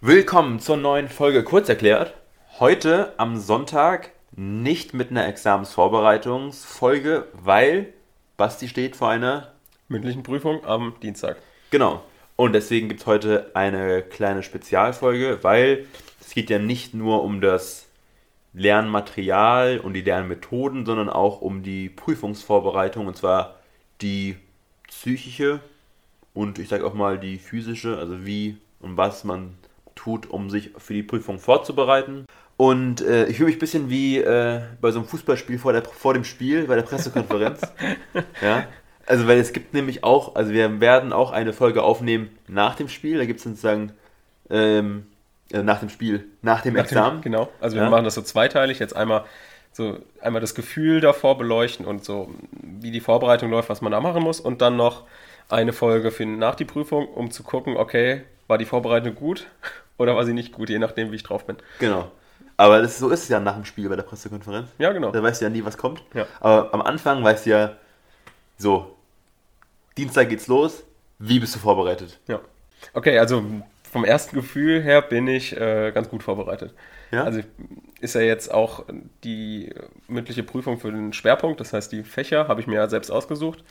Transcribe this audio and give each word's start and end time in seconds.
Willkommen 0.00 0.60
zur 0.60 0.76
neuen 0.76 1.08
Folge 1.08 1.42
Kurz 1.42 1.68
erklärt. 1.68 2.14
Heute 2.60 3.14
am 3.16 3.36
Sonntag 3.36 4.12
nicht 4.30 4.94
mit 4.94 5.10
einer 5.10 5.26
Examensvorbereitungsfolge, 5.26 7.26
weil 7.32 7.92
Basti 8.36 8.68
steht 8.68 8.94
vor 8.94 9.08
einer. 9.08 9.54
Mündlichen 9.88 10.22
Prüfung 10.22 10.64
am 10.64 10.94
Dienstag. 11.02 11.38
Genau. 11.72 12.04
Und 12.36 12.52
deswegen 12.52 12.88
gibt 12.88 13.00
es 13.00 13.08
heute 13.08 13.50
eine 13.54 14.02
kleine 14.02 14.44
Spezialfolge, 14.44 15.40
weil 15.42 15.88
es 16.20 16.32
geht 16.32 16.48
ja 16.48 16.60
nicht 16.60 16.94
nur 16.94 17.24
um 17.24 17.40
das 17.40 17.88
Lernmaterial 18.52 19.80
und 19.80 19.94
die 19.94 20.02
Lernmethoden, 20.02 20.86
sondern 20.86 21.08
auch 21.08 21.40
um 21.40 21.64
die 21.64 21.88
Prüfungsvorbereitung 21.88 23.08
und 23.08 23.16
zwar 23.16 23.56
die 24.00 24.36
psychische 24.86 25.58
und 26.34 26.60
ich 26.60 26.68
sage 26.68 26.86
auch 26.86 26.94
mal 26.94 27.18
die 27.18 27.38
physische, 27.38 27.98
also 27.98 28.24
wie 28.24 28.58
und 28.78 28.96
was 28.96 29.24
man 29.24 29.56
tut, 29.98 30.30
um 30.30 30.48
sich 30.48 30.70
für 30.78 30.94
die 30.94 31.02
Prüfung 31.02 31.38
vorzubereiten. 31.38 32.24
Und 32.56 33.00
äh, 33.02 33.26
ich 33.26 33.36
fühle 33.36 33.46
mich 33.46 33.56
ein 33.56 33.60
bisschen 33.60 33.90
wie 33.90 34.18
äh, 34.18 34.60
bei 34.80 34.90
so 34.90 34.98
einem 34.98 35.08
Fußballspiel 35.08 35.58
vor, 35.58 35.72
der, 35.72 35.84
vor 35.84 36.14
dem 36.14 36.24
Spiel, 36.24 36.66
bei 36.66 36.76
der 36.76 36.82
Pressekonferenz. 36.82 37.60
ja. 38.42 38.66
Also, 39.06 39.26
weil 39.26 39.38
es 39.38 39.52
gibt 39.52 39.74
nämlich 39.74 40.04
auch, 40.04 40.34
also 40.34 40.52
wir 40.52 40.80
werden 40.80 41.12
auch 41.12 41.30
eine 41.30 41.52
Folge 41.52 41.82
aufnehmen 41.82 42.30
nach 42.46 42.74
dem 42.74 42.88
Spiel. 42.88 43.18
Da 43.18 43.26
gibt 43.26 43.38
es 43.38 43.44
sozusagen 43.44 43.92
ähm, 44.50 45.06
äh, 45.52 45.62
nach 45.62 45.80
dem 45.80 45.88
Spiel, 45.88 46.26
nach 46.42 46.62
dem 46.62 46.74
nach 46.74 46.82
Examen. 46.82 47.18
Dem, 47.18 47.32
genau. 47.32 47.48
Also 47.60 47.76
wir 47.76 47.84
ja. 47.84 47.90
machen 47.90 48.04
das 48.04 48.14
so 48.14 48.22
zweiteilig. 48.22 48.78
Jetzt 48.78 48.94
einmal 48.94 49.24
so 49.72 49.98
einmal 50.20 50.40
das 50.40 50.54
Gefühl 50.54 51.00
davor 51.00 51.38
beleuchten 51.38 51.86
und 51.86 52.04
so, 52.04 52.34
wie 52.60 52.90
die 52.90 53.00
Vorbereitung 53.00 53.50
läuft, 53.50 53.68
was 53.68 53.80
man 53.80 53.92
da 53.92 54.00
machen 54.00 54.22
muss. 54.22 54.40
Und 54.40 54.62
dann 54.62 54.76
noch 54.76 55.04
eine 55.48 55.72
Folge 55.72 56.10
für 56.10 56.26
nach 56.26 56.56
die 56.56 56.64
Prüfung, 56.64 57.06
um 57.06 57.30
zu 57.30 57.42
gucken, 57.42 57.76
okay, 57.76 58.22
war 58.48 58.58
die 58.58 58.64
Vorbereitung 58.64 59.14
gut 59.14 59.46
oder 59.98 60.16
war 60.16 60.24
sie 60.24 60.32
nicht 60.32 60.52
gut, 60.52 60.70
je 60.70 60.78
nachdem, 60.78 61.12
wie 61.12 61.16
ich 61.16 61.22
drauf 61.22 61.44
bin. 61.46 61.56
Genau. 61.78 62.10
Aber 62.56 62.80
das, 62.80 62.98
so 62.98 63.10
ist 63.10 63.24
es 63.24 63.28
ja 63.28 63.38
nach 63.38 63.54
dem 63.54 63.64
Spiel 63.64 63.88
bei 63.88 63.96
der 63.96 64.02
Pressekonferenz. 64.02 64.68
Ja, 64.78 64.92
genau. 64.92 65.10
Da 65.10 65.22
weißt 65.22 65.40
du 65.40 65.44
ja 65.44 65.50
nie, 65.50 65.64
was 65.64 65.76
kommt. 65.76 66.02
Ja. 66.14 66.26
Aber 66.40 66.72
am 66.74 66.82
Anfang 66.82 67.22
weißt 67.22 67.46
du 67.46 67.50
ja, 67.50 67.76
so, 68.56 68.96
Dienstag 69.96 70.28
geht's 70.28 70.48
los, 70.48 70.82
wie 71.18 71.38
bist 71.38 71.54
du 71.54 71.58
vorbereitet? 71.58 72.18
Ja. 72.26 72.40
Okay, 72.94 73.18
also 73.18 73.44
vom 73.90 74.04
ersten 74.04 74.36
Gefühl 74.36 74.82
her 74.82 75.02
bin 75.02 75.26
ich 75.26 75.56
äh, 75.56 75.92
ganz 75.92 76.08
gut 76.08 76.22
vorbereitet. 76.22 76.74
Ja? 77.10 77.24
Also 77.24 77.40
ist 78.00 78.14
ja 78.14 78.20
jetzt 78.20 78.52
auch 78.52 78.84
die 79.24 79.72
mündliche 80.06 80.42
Prüfung 80.42 80.78
für 80.78 80.92
den 80.92 81.12
Schwerpunkt, 81.12 81.60
das 81.60 81.72
heißt 81.72 81.90
die 81.92 82.02
Fächer 82.02 82.48
habe 82.48 82.60
ich 82.60 82.66
mir 82.66 82.76
ja 82.76 82.88
selbst 82.88 83.10
ausgesucht. 83.10 83.64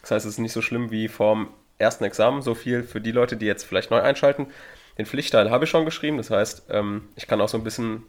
Das 0.00 0.12
heißt, 0.12 0.26
es 0.26 0.32
ist 0.34 0.38
nicht 0.38 0.52
so 0.52 0.62
schlimm 0.62 0.90
wie 0.90 1.08
vorm 1.08 1.48
ersten 1.78 2.04
Examen, 2.04 2.42
so 2.42 2.54
viel 2.54 2.82
für 2.82 3.00
die 3.00 3.12
Leute, 3.12 3.36
die 3.36 3.46
jetzt 3.46 3.64
vielleicht 3.64 3.90
neu 3.90 4.00
einschalten. 4.00 4.46
Den 4.98 5.06
Pflichtteil 5.06 5.50
habe 5.50 5.64
ich 5.64 5.70
schon 5.70 5.84
geschrieben, 5.84 6.16
das 6.16 6.30
heißt, 6.30 6.64
ähm, 6.70 7.08
ich 7.16 7.26
kann 7.26 7.40
auch 7.40 7.48
so 7.48 7.56
ein 7.56 7.64
bisschen 7.64 8.04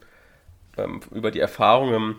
ähm, 0.78 1.02
über 1.12 1.32
die 1.32 1.40
Erfahrungen, 1.40 2.16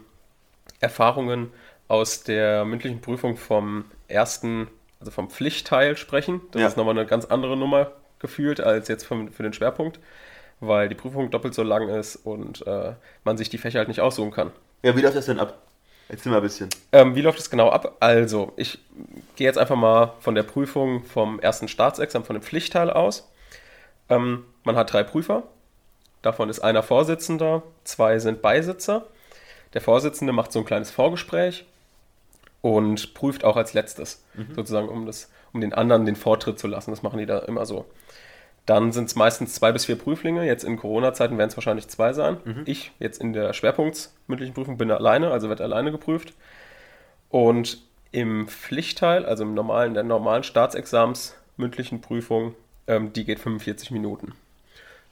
Erfahrungen 0.80 1.50
aus 1.88 2.24
der 2.24 2.64
mündlichen 2.64 3.00
Prüfung 3.00 3.36
vom 3.36 3.84
ersten, 4.08 4.68
also 5.00 5.10
vom 5.10 5.30
Pflichtteil 5.30 5.96
sprechen. 5.96 6.40
Das 6.52 6.62
ja. 6.62 6.68
ist 6.68 6.76
nochmal 6.76 6.96
eine 6.96 7.06
ganz 7.06 7.26
andere 7.26 7.56
Nummer 7.56 7.92
gefühlt 8.18 8.60
als 8.60 8.88
jetzt 8.88 9.04
für, 9.04 9.28
für 9.30 9.42
den 9.42 9.52
Schwerpunkt, 9.52 9.98
weil 10.60 10.88
die 10.88 10.94
Prüfung 10.94 11.30
doppelt 11.30 11.54
so 11.54 11.62
lang 11.62 11.88
ist 11.88 12.16
und 12.16 12.66
äh, 12.66 12.92
man 13.24 13.36
sich 13.36 13.50
die 13.50 13.58
Fächer 13.58 13.80
halt 13.80 13.88
nicht 13.88 14.00
aussuchen 14.00 14.30
kann. 14.30 14.52
Ja, 14.82 14.96
wie 14.96 15.00
läuft 15.00 15.16
das 15.16 15.26
denn 15.26 15.40
ab? 15.40 15.58
Erzähl 16.08 16.30
mal 16.30 16.38
ein 16.38 16.42
bisschen. 16.42 16.68
Ähm, 16.92 17.14
wie 17.14 17.20
läuft 17.20 17.38
es 17.38 17.50
genau 17.50 17.70
ab? 17.70 17.96
Also, 18.00 18.52
ich 18.56 18.78
gehe 19.36 19.46
jetzt 19.46 19.58
einfach 19.58 19.76
mal 19.76 20.14
von 20.20 20.34
der 20.34 20.42
Prüfung 20.42 21.04
vom 21.04 21.40
ersten 21.40 21.68
Staatsexamen, 21.68 22.26
von 22.26 22.34
dem 22.34 22.42
Pflichtteil 22.42 22.90
aus. 22.90 23.30
Ähm, 24.08 24.44
man 24.64 24.76
hat 24.76 24.92
drei 24.92 25.02
Prüfer. 25.02 25.44
Davon 26.22 26.48
ist 26.48 26.60
einer 26.60 26.82
Vorsitzender, 26.82 27.62
zwei 27.84 28.18
sind 28.18 28.42
Beisitzer. 28.42 29.06
Der 29.74 29.80
Vorsitzende 29.80 30.32
macht 30.32 30.52
so 30.52 30.60
ein 30.60 30.64
kleines 30.64 30.90
Vorgespräch 30.90 31.64
und 32.60 33.14
prüft 33.14 33.44
auch 33.44 33.56
als 33.56 33.74
letztes, 33.74 34.24
mhm. 34.34 34.54
sozusagen, 34.54 34.88
um, 34.88 35.06
das, 35.06 35.30
um 35.52 35.60
den 35.60 35.72
anderen 35.72 36.06
den 36.06 36.16
Vortritt 36.16 36.58
zu 36.58 36.68
lassen. 36.68 36.90
Das 36.90 37.02
machen 37.02 37.18
die 37.18 37.26
da 37.26 37.40
immer 37.40 37.66
so. 37.66 37.86
Dann 38.66 38.92
sind 38.92 39.06
es 39.06 39.16
meistens 39.16 39.54
zwei 39.54 39.72
bis 39.72 39.86
vier 39.86 39.96
Prüflinge. 39.96 40.46
Jetzt 40.46 40.62
in 40.62 40.76
Corona-Zeiten 40.76 41.36
werden 41.36 41.50
es 41.50 41.56
wahrscheinlich 41.56 41.88
zwei 41.88 42.12
sein. 42.12 42.36
Mhm. 42.44 42.62
Ich 42.66 42.92
jetzt 43.00 43.20
in 43.20 43.32
der 43.32 43.52
schwerpunktsmündlichen 43.52 44.54
Prüfung 44.54 44.78
bin 44.78 44.90
alleine, 44.90 45.32
also 45.32 45.48
wird 45.48 45.60
alleine 45.60 45.90
geprüft. 45.90 46.34
Und 47.28 47.82
im 48.12 48.46
Pflichtteil, 48.46 49.26
also 49.26 49.42
im 49.42 49.54
normalen, 49.54 49.94
der 49.94 50.04
normalen 50.04 50.44
Staatsexams 50.44 51.34
mündlichen 51.56 52.00
Prüfung, 52.00 52.54
ähm, 52.86 53.12
die 53.12 53.24
geht 53.24 53.40
45 53.40 53.90
Minuten. 53.90 54.34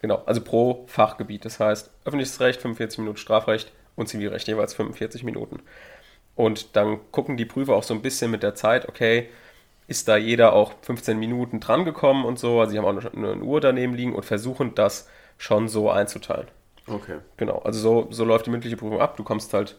Genau, 0.01 0.23
also 0.27 0.41
pro 0.41 0.85
Fachgebiet. 0.87 1.45
Das 1.45 1.61
heißt, 1.61 1.91
öffentliches 2.05 2.41
Recht 2.41 2.61
45 2.61 2.99
Minuten, 3.01 3.19
Strafrecht 3.19 3.73
und 3.97 4.09
Zivilrecht 4.09 4.49
jeweils 4.49 4.75
45 4.75 5.25
Minuten. 5.25 5.61
Und 6.37 6.75
dann 6.77 7.01
gucken 7.11 7.37
die 7.37 7.45
Prüfer 7.45 7.75
auch 7.75 7.83
so 7.83 7.93
ein 7.93 8.03
bisschen 8.03 8.31
mit 8.31 8.43
der 8.43 8.55
Zeit, 8.55 8.89
okay, 8.89 9.29
ist 9.89 10.09
da 10.09 10.17
jeder 10.17 10.53
auch 10.53 10.73
15 10.83 11.19
Minuten 11.19 11.61
drangekommen 11.61 12.25
und 12.25 12.39
so. 12.39 12.61
Also 12.61 12.73
sie 12.73 12.79
haben 12.79 12.85
auch 12.85 13.13
eine, 13.13 13.33
eine 13.35 13.43
Uhr 13.43 13.61
daneben 13.61 13.95
liegen 13.95 14.15
und 14.15 14.25
versuchen 14.25 14.75
das 14.75 15.09
schon 15.37 15.69
so 15.69 15.91
einzuteilen. 15.91 16.47
Okay. 16.87 17.19
Genau, 17.37 17.59
also 17.59 17.81
so, 17.81 18.07
so 18.11 18.25
läuft 18.25 18.47
die 18.47 18.51
mündliche 18.51 18.77
Prüfung 18.77 19.01
ab. 19.01 19.17
Du 19.17 19.25
kommst 19.25 19.53
halt 19.53 19.77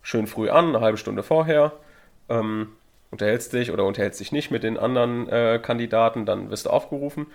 schön 0.00 0.26
früh 0.26 0.48
an, 0.48 0.68
eine 0.68 0.80
halbe 0.80 0.96
Stunde 0.96 1.22
vorher, 1.22 1.72
ähm, 2.28 2.68
unterhältst 3.10 3.52
dich 3.52 3.70
oder 3.70 3.84
unterhältst 3.84 4.20
dich 4.20 4.32
nicht 4.32 4.50
mit 4.50 4.62
den 4.62 4.78
anderen 4.78 5.28
äh, 5.28 5.58
Kandidaten, 5.62 6.24
dann 6.24 6.50
wirst 6.50 6.66
du 6.66 6.70
aufgerufen. 6.70 7.26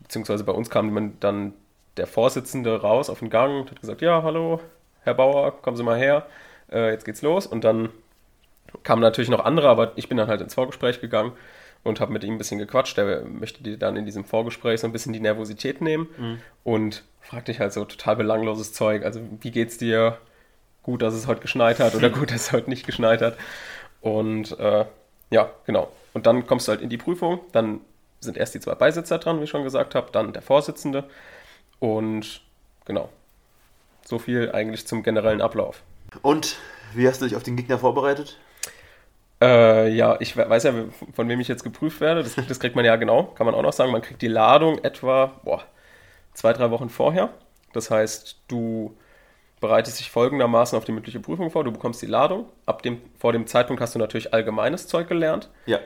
Beziehungsweise 0.00 0.44
bei 0.44 0.52
uns 0.52 0.70
kam 0.70 1.18
dann 1.20 1.54
der 1.96 2.06
Vorsitzende 2.06 2.80
raus 2.80 3.10
auf 3.10 3.20
den 3.20 3.30
Gang 3.30 3.60
und 3.60 3.70
hat 3.70 3.80
gesagt, 3.80 4.02
ja, 4.02 4.22
hallo, 4.22 4.60
Herr 5.02 5.14
Bauer, 5.14 5.60
kommen 5.62 5.76
Sie 5.76 5.82
mal 5.82 5.98
her, 5.98 6.26
äh, 6.70 6.90
jetzt 6.90 7.04
geht's 7.04 7.22
los. 7.22 7.46
Und 7.46 7.64
dann 7.64 7.90
kamen 8.82 9.02
natürlich 9.02 9.30
noch 9.30 9.44
andere, 9.44 9.68
aber 9.68 9.92
ich 9.96 10.08
bin 10.08 10.18
dann 10.18 10.28
halt 10.28 10.40
ins 10.40 10.54
Vorgespräch 10.54 11.00
gegangen 11.00 11.32
und 11.84 12.00
habe 12.00 12.12
mit 12.12 12.24
ihm 12.24 12.34
ein 12.34 12.38
bisschen 12.38 12.58
gequatscht. 12.58 12.96
Der 12.96 13.22
möchte 13.22 13.62
dir 13.62 13.78
dann 13.78 13.96
in 13.96 14.04
diesem 14.04 14.24
Vorgespräch 14.24 14.80
so 14.80 14.86
ein 14.86 14.92
bisschen 14.92 15.12
die 15.12 15.20
Nervosität 15.20 15.80
nehmen 15.80 16.08
mhm. 16.16 16.38
und 16.64 17.04
fragt 17.20 17.48
dich 17.48 17.60
halt 17.60 17.72
so 17.72 17.84
total 17.84 18.16
belangloses 18.16 18.72
Zeug. 18.72 19.04
Also, 19.04 19.20
wie 19.40 19.50
geht's 19.50 19.78
dir? 19.78 20.18
Gut, 20.82 21.02
dass 21.02 21.14
es 21.14 21.26
heute 21.26 21.40
geschneit 21.40 21.80
hat 21.80 21.94
oder 21.94 22.10
gut, 22.10 22.30
dass 22.30 22.42
es 22.42 22.52
heute 22.52 22.70
nicht 22.70 22.86
geschneit 22.86 23.22
hat. 23.22 23.36
Und 24.00 24.58
äh, 24.58 24.84
ja, 25.30 25.50
genau. 25.64 25.88
Und 26.12 26.26
dann 26.26 26.46
kommst 26.46 26.68
du 26.68 26.72
halt 26.72 26.80
in 26.80 26.88
die 26.88 26.96
Prüfung. 26.96 27.40
Dann 27.52 27.80
sind 28.20 28.36
erst 28.36 28.54
die 28.54 28.60
zwei 28.60 28.74
Beisitzer 28.74 29.18
dran, 29.18 29.40
wie 29.40 29.44
ich 29.44 29.50
schon 29.50 29.64
gesagt 29.64 29.94
habe, 29.94 30.08
dann 30.12 30.32
der 30.32 30.42
Vorsitzende. 30.42 31.04
Und 31.78 32.40
genau. 32.84 33.08
So 34.04 34.18
viel 34.18 34.52
eigentlich 34.52 34.86
zum 34.86 35.02
generellen 35.02 35.40
Ablauf. 35.40 35.82
Und 36.22 36.56
wie 36.94 37.08
hast 37.08 37.20
du 37.20 37.26
dich 37.26 37.36
auf 37.36 37.42
den 37.42 37.56
Gegner 37.56 37.78
vorbereitet? 37.78 38.38
Äh, 39.40 39.90
ja, 39.90 40.16
ich 40.20 40.36
weiß 40.36 40.64
ja, 40.64 40.72
von 41.12 41.28
wem 41.28 41.40
ich 41.40 41.48
jetzt 41.48 41.62
geprüft 41.62 42.00
werde. 42.00 42.22
Das, 42.22 42.34
das, 42.34 42.60
kriegt 42.60 42.74
man 42.74 42.84
ja 42.84 42.96
genau, 42.96 43.24
kann 43.24 43.44
man 43.44 43.54
auch 43.54 43.62
noch 43.62 43.72
sagen. 43.72 43.92
Man 43.92 44.00
kriegt 44.00 44.22
die 44.22 44.28
Ladung 44.28 44.78
etwa 44.82 45.38
boah, 45.44 45.62
zwei, 46.32 46.52
drei 46.52 46.70
Wochen 46.70 46.88
vorher. 46.88 47.30
Das 47.72 47.90
heißt, 47.90 48.38
du 48.48 48.96
bereitest 49.60 50.00
dich 50.00 50.10
folgendermaßen 50.10 50.78
auf 50.78 50.84
die 50.84 50.92
mündliche 50.92 51.20
Prüfung 51.20 51.50
vor. 51.50 51.64
Du 51.64 51.72
bekommst 51.72 52.00
die 52.00 52.06
Ladung. 52.06 52.46
Ab 52.64 52.82
dem, 52.82 53.02
vor 53.18 53.32
dem 53.32 53.46
Zeitpunkt 53.46 53.82
hast 53.82 53.94
du 53.94 53.98
natürlich 53.98 54.32
allgemeines 54.32 54.86
Zeug 54.86 55.08
gelernt. 55.08 55.50
Ja. 55.66 55.80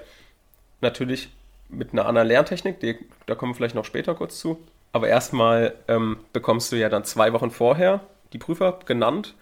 Natürlich 0.81 1.31
mit 1.69 1.93
einer 1.93 2.07
anderen 2.07 2.29
Lerntechnik, 2.29 2.81
die, 2.81 2.99
da 3.27 3.35
kommen 3.35 3.53
wir 3.53 3.57
vielleicht 3.57 3.75
noch 3.75 3.85
später 3.85 4.15
kurz 4.15 4.39
zu. 4.39 4.61
Aber 4.93 5.09
erstmal 5.09 5.75
ähm, 5.89 6.19
bekommst 6.33 6.73
du 6.73 6.77
ja 6.77 6.89
dann 6.89 7.05
zwei 7.05 7.33
Wochen 7.33 7.51
vorher 7.51 8.01
die 8.33 8.39
Prüfer 8.39 8.79
genannt 8.87 9.35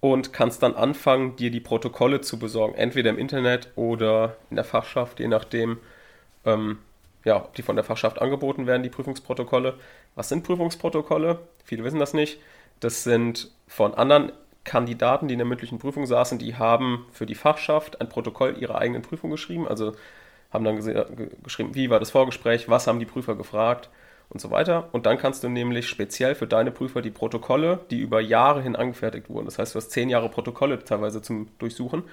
und 0.00 0.32
kannst 0.32 0.62
dann 0.62 0.74
anfangen, 0.74 1.36
dir 1.36 1.50
die 1.50 1.60
Protokolle 1.60 2.20
zu 2.20 2.38
besorgen, 2.38 2.74
entweder 2.74 3.10
im 3.10 3.18
Internet 3.18 3.70
oder 3.76 4.36
in 4.48 4.56
der 4.56 4.64
Fachschaft, 4.64 5.20
je 5.20 5.28
nachdem, 5.28 5.78
ähm, 6.44 6.78
ja, 7.24 7.36
ob 7.36 7.54
die 7.54 7.62
von 7.62 7.76
der 7.76 7.84
Fachschaft 7.84 8.20
angeboten 8.20 8.66
werden, 8.66 8.82
die 8.82 8.88
Prüfungsprotokolle. 8.88 9.74
Was 10.14 10.30
sind 10.30 10.42
Prüfungsprotokolle? 10.42 11.38
Viele 11.64 11.84
wissen 11.84 11.98
das 11.98 12.14
nicht. 12.14 12.40
Das 12.80 13.04
sind 13.04 13.50
von 13.68 13.94
anderen 13.94 14.32
Kandidaten, 14.64 15.28
die 15.28 15.34
in 15.34 15.38
der 15.38 15.46
mündlichen 15.46 15.78
Prüfung 15.78 16.06
saßen, 16.06 16.38
die 16.38 16.56
haben 16.56 17.06
für 17.12 17.26
die 17.26 17.34
Fachschaft 17.34 18.00
ein 18.00 18.08
Protokoll 18.08 18.56
ihrer 18.58 18.76
eigenen 18.78 19.02
Prüfung 19.02 19.30
geschrieben, 19.30 19.68
also 19.68 19.94
haben 20.52 20.64
dann 20.64 20.76
geschrieben, 21.42 21.74
wie 21.74 21.90
war 21.90 22.00
das 22.00 22.10
Vorgespräch, 22.10 22.68
was 22.68 22.86
haben 22.86 22.98
die 22.98 23.06
Prüfer 23.06 23.36
gefragt 23.36 23.88
und 24.30 24.40
so 24.40 24.50
weiter. 24.50 24.88
Und 24.92 25.06
dann 25.06 25.18
kannst 25.18 25.44
du 25.44 25.48
nämlich 25.48 25.88
speziell 25.88 26.34
für 26.34 26.46
deine 26.46 26.70
Prüfer 26.70 27.02
die 27.02 27.10
Protokolle, 27.10 27.80
die 27.90 27.98
über 28.00 28.20
Jahre 28.20 28.62
hin 28.62 28.76
angefertigt 28.76 29.28
wurden, 29.28 29.44
das 29.44 29.58
heißt, 29.58 29.74
du 29.74 29.78
hast 29.78 29.90
zehn 29.90 30.08
Jahre 30.08 30.28
Protokolle 30.28 30.82
teilweise 30.82 31.20
zum 31.20 31.48
Durchsuchen, 31.58 32.04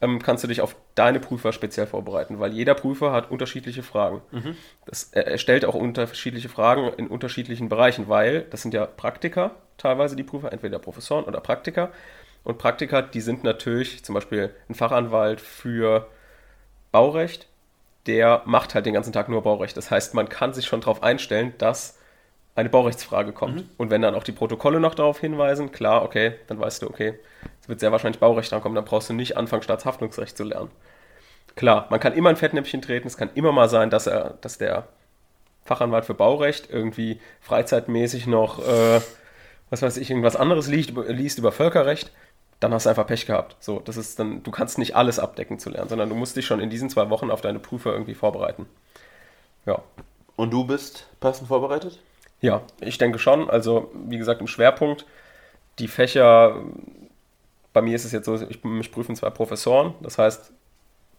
ähm, 0.00 0.20
kannst 0.22 0.44
du 0.44 0.48
dich 0.48 0.60
auf 0.60 0.76
deine 0.94 1.20
Prüfer 1.20 1.52
speziell 1.52 1.86
vorbereiten, 1.86 2.38
weil 2.38 2.52
jeder 2.52 2.74
Prüfer 2.74 3.12
hat 3.12 3.30
unterschiedliche 3.30 3.82
Fragen. 3.82 4.20
Mhm. 4.30 4.56
Das, 4.84 5.04
er 5.04 5.38
stellt 5.38 5.64
auch 5.64 5.74
unterschiedliche 5.74 6.48
Fragen 6.48 6.92
in 6.98 7.06
unterschiedlichen 7.06 7.68
Bereichen, 7.68 8.08
weil 8.08 8.42
das 8.42 8.62
sind 8.62 8.74
ja 8.74 8.84
Praktiker, 8.84 9.52
teilweise 9.78 10.16
die 10.16 10.22
Prüfer, 10.24 10.52
entweder 10.52 10.78
Professoren 10.78 11.24
oder 11.24 11.40
Praktiker. 11.40 11.90
Und 12.44 12.58
Praktiker, 12.58 13.02
die 13.02 13.20
sind 13.20 13.42
natürlich 13.42 14.04
zum 14.04 14.14
Beispiel 14.14 14.54
ein 14.68 14.74
Fachanwalt 14.74 15.40
für 15.40 16.06
Baurecht, 16.92 17.48
der 18.06 18.42
macht 18.44 18.74
halt 18.74 18.86
den 18.86 18.94
ganzen 18.94 19.12
Tag 19.12 19.28
nur 19.28 19.42
Baurecht. 19.42 19.76
Das 19.76 19.90
heißt, 19.90 20.14
man 20.14 20.28
kann 20.28 20.54
sich 20.54 20.66
schon 20.66 20.80
darauf 20.80 21.02
einstellen, 21.02 21.54
dass 21.58 21.98
eine 22.54 22.70
Baurechtsfrage 22.70 23.32
kommt. 23.32 23.56
Mhm. 23.56 23.70
Und 23.76 23.90
wenn 23.90 24.02
dann 24.02 24.14
auch 24.14 24.24
die 24.24 24.32
Protokolle 24.32 24.80
noch 24.80 24.94
darauf 24.94 25.20
hinweisen, 25.20 25.72
klar, 25.72 26.02
okay, 26.02 26.34
dann 26.46 26.58
weißt 26.58 26.82
du, 26.82 26.88
okay, 26.88 27.18
es 27.60 27.68
wird 27.68 27.80
sehr 27.80 27.92
wahrscheinlich 27.92 28.18
Baurecht 28.18 28.52
ankommen, 28.52 28.74
dann 28.74 28.84
brauchst 28.84 29.10
du 29.10 29.14
nicht 29.14 29.36
anfangen, 29.36 29.62
Staatshaftungsrecht 29.62 30.36
zu 30.36 30.44
lernen. 30.44 30.70
Klar, 31.54 31.86
man 31.90 32.00
kann 32.00 32.14
immer 32.14 32.30
ein 32.30 32.36
Fettnäpfchen 32.36 32.82
treten, 32.82 33.06
es 33.06 33.16
kann 33.16 33.30
immer 33.34 33.52
mal 33.52 33.68
sein, 33.68 33.90
dass 33.90 34.06
er, 34.06 34.34
dass 34.40 34.58
der 34.58 34.88
Fachanwalt 35.64 36.04
für 36.04 36.14
Baurecht 36.14 36.70
irgendwie 36.70 37.20
freizeitmäßig 37.40 38.26
noch, 38.26 38.58
äh, 38.60 39.00
was 39.70 39.82
weiß 39.82 39.96
ich, 39.98 40.10
irgendwas 40.10 40.36
anderes 40.36 40.68
liest, 40.68 40.92
liest 41.08 41.38
über 41.38 41.52
Völkerrecht, 41.52 42.12
dann 42.60 42.72
hast 42.72 42.86
du 42.86 42.90
einfach 42.90 43.06
Pech 43.06 43.26
gehabt. 43.26 43.56
So, 43.60 43.80
das 43.80 43.96
ist 43.96 44.18
dann, 44.18 44.42
du 44.42 44.50
kannst 44.50 44.78
nicht 44.78 44.96
alles 44.96 45.18
abdecken 45.18 45.58
zu 45.58 45.70
lernen, 45.70 45.88
sondern 45.88 46.08
du 46.08 46.14
musst 46.14 46.36
dich 46.36 46.46
schon 46.46 46.60
in 46.60 46.70
diesen 46.70 46.88
zwei 46.88 47.10
Wochen 47.10 47.30
auf 47.30 47.40
deine 47.40 47.58
Prüfer 47.58 47.92
irgendwie 47.92 48.14
vorbereiten. 48.14 48.66
Ja. 49.66 49.82
Und 50.36 50.52
du 50.52 50.64
bist 50.64 51.06
passend 51.20 51.48
vorbereitet? 51.48 51.98
Ja, 52.40 52.62
ich 52.80 52.98
denke 52.98 53.18
schon. 53.18 53.50
Also, 53.50 53.90
wie 53.94 54.18
gesagt, 54.18 54.40
im 54.40 54.46
Schwerpunkt, 54.46 55.06
die 55.78 55.88
Fächer, 55.88 56.62
bei 57.72 57.82
mir 57.82 57.96
ist 57.96 58.04
es 58.04 58.12
jetzt 58.12 58.26
so, 58.26 58.34
ich, 58.34 58.62
mich 58.64 58.92
prüfen 58.92 59.16
zwei 59.16 59.30
Professoren. 59.30 59.94
Das 60.00 60.18
heißt, 60.18 60.52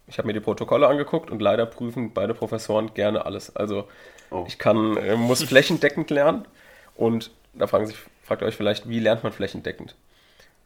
ich 0.08 0.18
habe 0.18 0.28
mir 0.28 0.34
die 0.34 0.40
Protokolle 0.40 0.88
angeguckt 0.88 1.30
und 1.30 1.42
leider 1.42 1.66
prüfen 1.66 2.14
beide 2.14 2.34
Professoren 2.34 2.94
gerne 2.94 3.26
alles. 3.26 3.56
Also, 3.56 3.88
oh. 4.32 4.46
ich 4.48 4.58
kann, 4.58 4.98
äh, 4.98 5.16
muss 5.16 5.44
flächendeckend 5.44 6.10
lernen. 6.10 6.46
Und 6.96 7.32
da 7.54 7.68
fragen 7.68 7.86
sich, 7.86 7.98
fragt 8.24 8.42
euch 8.42 8.56
vielleicht, 8.56 8.90
wie 8.90 9.00
lernt 9.00 9.24
man 9.24 9.34
flächendeckend 9.34 9.96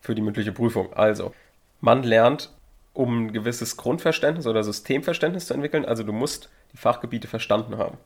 für 0.01 0.15
die 0.15 0.21
mündliche 0.21 0.51
Prüfung? 0.51 0.93
Also, 0.93 1.33
man 1.79 2.03
lernt, 2.03 2.51
um 2.93 3.27
ein 3.27 3.33
gewisses 3.33 3.77
Grundverständnis 3.77 4.47
oder 4.47 4.63
Systemverständnis 4.63 5.47
zu 5.47 5.53
entwickeln. 5.53 5.85
Also, 5.85 6.03
du 6.03 6.11
musst 6.11 6.49
die 6.73 6.77
Fachgebiete 6.77 7.27
verstanden 7.27 7.77
haben. 7.77 7.97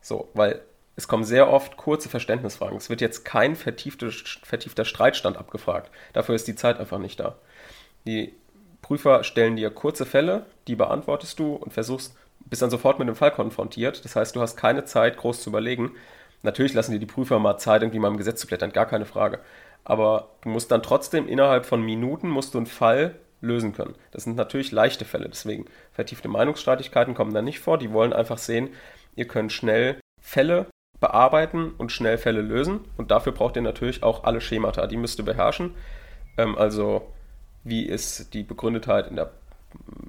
So, 0.00 0.28
weil 0.34 0.60
es 0.96 1.08
kommen 1.08 1.24
sehr 1.24 1.50
oft 1.50 1.76
kurze 1.76 2.08
Verständnisfragen. 2.08 2.76
Es 2.76 2.90
wird 2.90 3.00
jetzt 3.00 3.24
kein 3.24 3.56
vertiefter, 3.56 4.10
vertiefter 4.42 4.84
Streitstand 4.84 5.36
abgefragt. 5.36 5.90
Dafür 6.12 6.34
ist 6.34 6.48
die 6.48 6.56
Zeit 6.56 6.78
einfach 6.78 6.98
nicht 6.98 7.20
da. 7.20 7.36
Die 8.06 8.34
Prüfer 8.82 9.24
stellen 9.24 9.56
dir 9.56 9.70
kurze 9.70 10.06
Fälle, 10.06 10.46
die 10.66 10.76
beantwortest 10.76 11.38
du 11.38 11.54
und 11.54 11.72
versuchst, 11.72 12.16
bist 12.40 12.62
dann 12.62 12.70
sofort 12.70 12.98
mit 12.98 13.08
dem 13.08 13.14
Fall 13.14 13.30
konfrontiert. 13.30 14.04
Das 14.04 14.16
heißt, 14.16 14.34
du 14.34 14.40
hast 14.40 14.56
keine 14.56 14.84
Zeit, 14.84 15.16
groß 15.16 15.42
zu 15.42 15.50
überlegen. 15.50 15.92
Natürlich 16.42 16.74
lassen 16.74 16.92
dir 16.92 16.98
die 16.98 17.06
Prüfer 17.06 17.38
mal 17.38 17.58
Zeit, 17.58 17.82
irgendwie 17.82 17.98
mal 17.98 18.08
im 18.08 18.16
Gesetz 18.16 18.40
zu 18.40 18.46
blättern, 18.46 18.72
gar 18.72 18.86
keine 18.86 19.04
Frage. 19.04 19.40
Aber 19.84 20.30
du 20.42 20.48
musst 20.50 20.70
dann 20.70 20.82
trotzdem 20.82 21.26
innerhalb 21.28 21.66
von 21.66 21.82
Minuten 21.82 22.28
musst 22.28 22.54
du 22.54 22.58
einen 22.58 22.66
Fall 22.66 23.16
lösen 23.40 23.72
können. 23.72 23.94
Das 24.10 24.24
sind 24.24 24.36
natürlich 24.36 24.70
leichte 24.72 25.04
Fälle, 25.04 25.28
deswegen 25.28 25.64
vertiefte 25.92 26.28
Meinungsstreitigkeiten 26.28 27.14
kommen 27.14 27.32
da 27.32 27.42
nicht 27.42 27.60
vor. 27.60 27.78
Die 27.78 27.92
wollen 27.92 28.12
einfach 28.12 28.38
sehen, 28.38 28.70
ihr 29.16 29.26
könnt 29.26 29.52
schnell 29.52 29.98
Fälle 30.20 30.66
bearbeiten 31.00 31.72
und 31.78 31.92
schnell 31.92 32.18
Fälle 32.18 32.42
lösen. 32.42 32.80
Und 32.96 33.10
dafür 33.10 33.32
braucht 33.32 33.56
ihr 33.56 33.62
natürlich 33.62 34.02
auch 34.02 34.24
alle 34.24 34.40
Schemata. 34.40 34.86
Die 34.86 34.98
müsst 34.98 35.18
ihr 35.18 35.24
beherrschen. 35.24 35.74
Ähm, 36.36 36.56
also 36.58 37.10
wie 37.64 37.86
ist 37.86 38.34
die 38.34 38.42
Begründetheit 38.42 39.08
in 39.08 39.16
der 39.16 39.32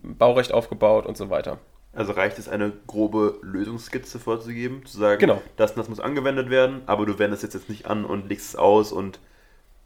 Baurecht 0.03 0.53
aufgebaut 0.53 1.05
und 1.05 1.17
so 1.17 1.29
weiter. 1.29 1.59
Also 1.93 2.13
reicht 2.13 2.39
es, 2.39 2.47
eine 2.47 2.71
grobe 2.87 3.37
Lösungsskizze 3.41 4.19
vorzugeben, 4.19 4.85
zu 4.85 4.97
sagen, 4.97 5.19
genau. 5.19 5.41
das 5.57 5.71
und 5.71 5.77
das 5.79 5.89
muss 5.89 5.99
angewendet 5.99 6.49
werden, 6.49 6.81
aber 6.85 7.05
du 7.05 7.19
wendest 7.19 7.43
es 7.43 7.53
jetzt 7.53 7.69
nicht 7.69 7.85
an 7.85 8.05
und 8.05 8.29
legst 8.29 8.49
es 8.49 8.55
aus 8.55 8.93
und 8.93 9.19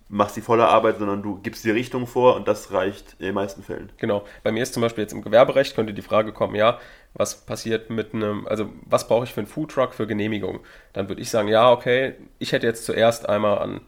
machst 0.07 0.35
die 0.35 0.41
volle 0.41 0.67
Arbeit, 0.67 0.99
sondern 0.99 1.23
du 1.23 1.39
gibst 1.41 1.63
die 1.65 1.71
Richtung 1.71 2.05
vor 2.05 2.35
und 2.35 2.47
das 2.47 2.71
reicht 2.71 3.15
in 3.19 3.25
den 3.25 3.35
meisten 3.35 3.63
Fällen. 3.63 3.91
Genau. 3.97 4.23
Bei 4.43 4.51
mir 4.51 4.63
ist 4.63 4.73
zum 4.73 4.81
Beispiel 4.81 5.03
jetzt 5.03 5.13
im 5.13 5.23
Gewerberecht 5.23 5.75
könnte 5.75 5.93
die 5.93 6.01
Frage 6.01 6.31
kommen, 6.31 6.55
ja, 6.55 6.79
was 7.13 7.45
passiert 7.45 7.89
mit 7.89 8.13
einem, 8.13 8.47
also 8.47 8.69
was 8.85 9.07
brauche 9.07 9.23
ich 9.23 9.33
für 9.33 9.39
einen 9.39 9.47
Foodtruck 9.47 9.93
für 9.93 10.05
Genehmigung? 10.05 10.59
Dann 10.93 11.09
würde 11.09 11.21
ich 11.21 11.29
sagen, 11.29 11.47
ja, 11.47 11.71
okay, 11.71 12.15
ich 12.39 12.51
hätte 12.51 12.67
jetzt 12.67 12.85
zuerst 12.85 13.27
einmal 13.27 13.57
an, 13.57 13.81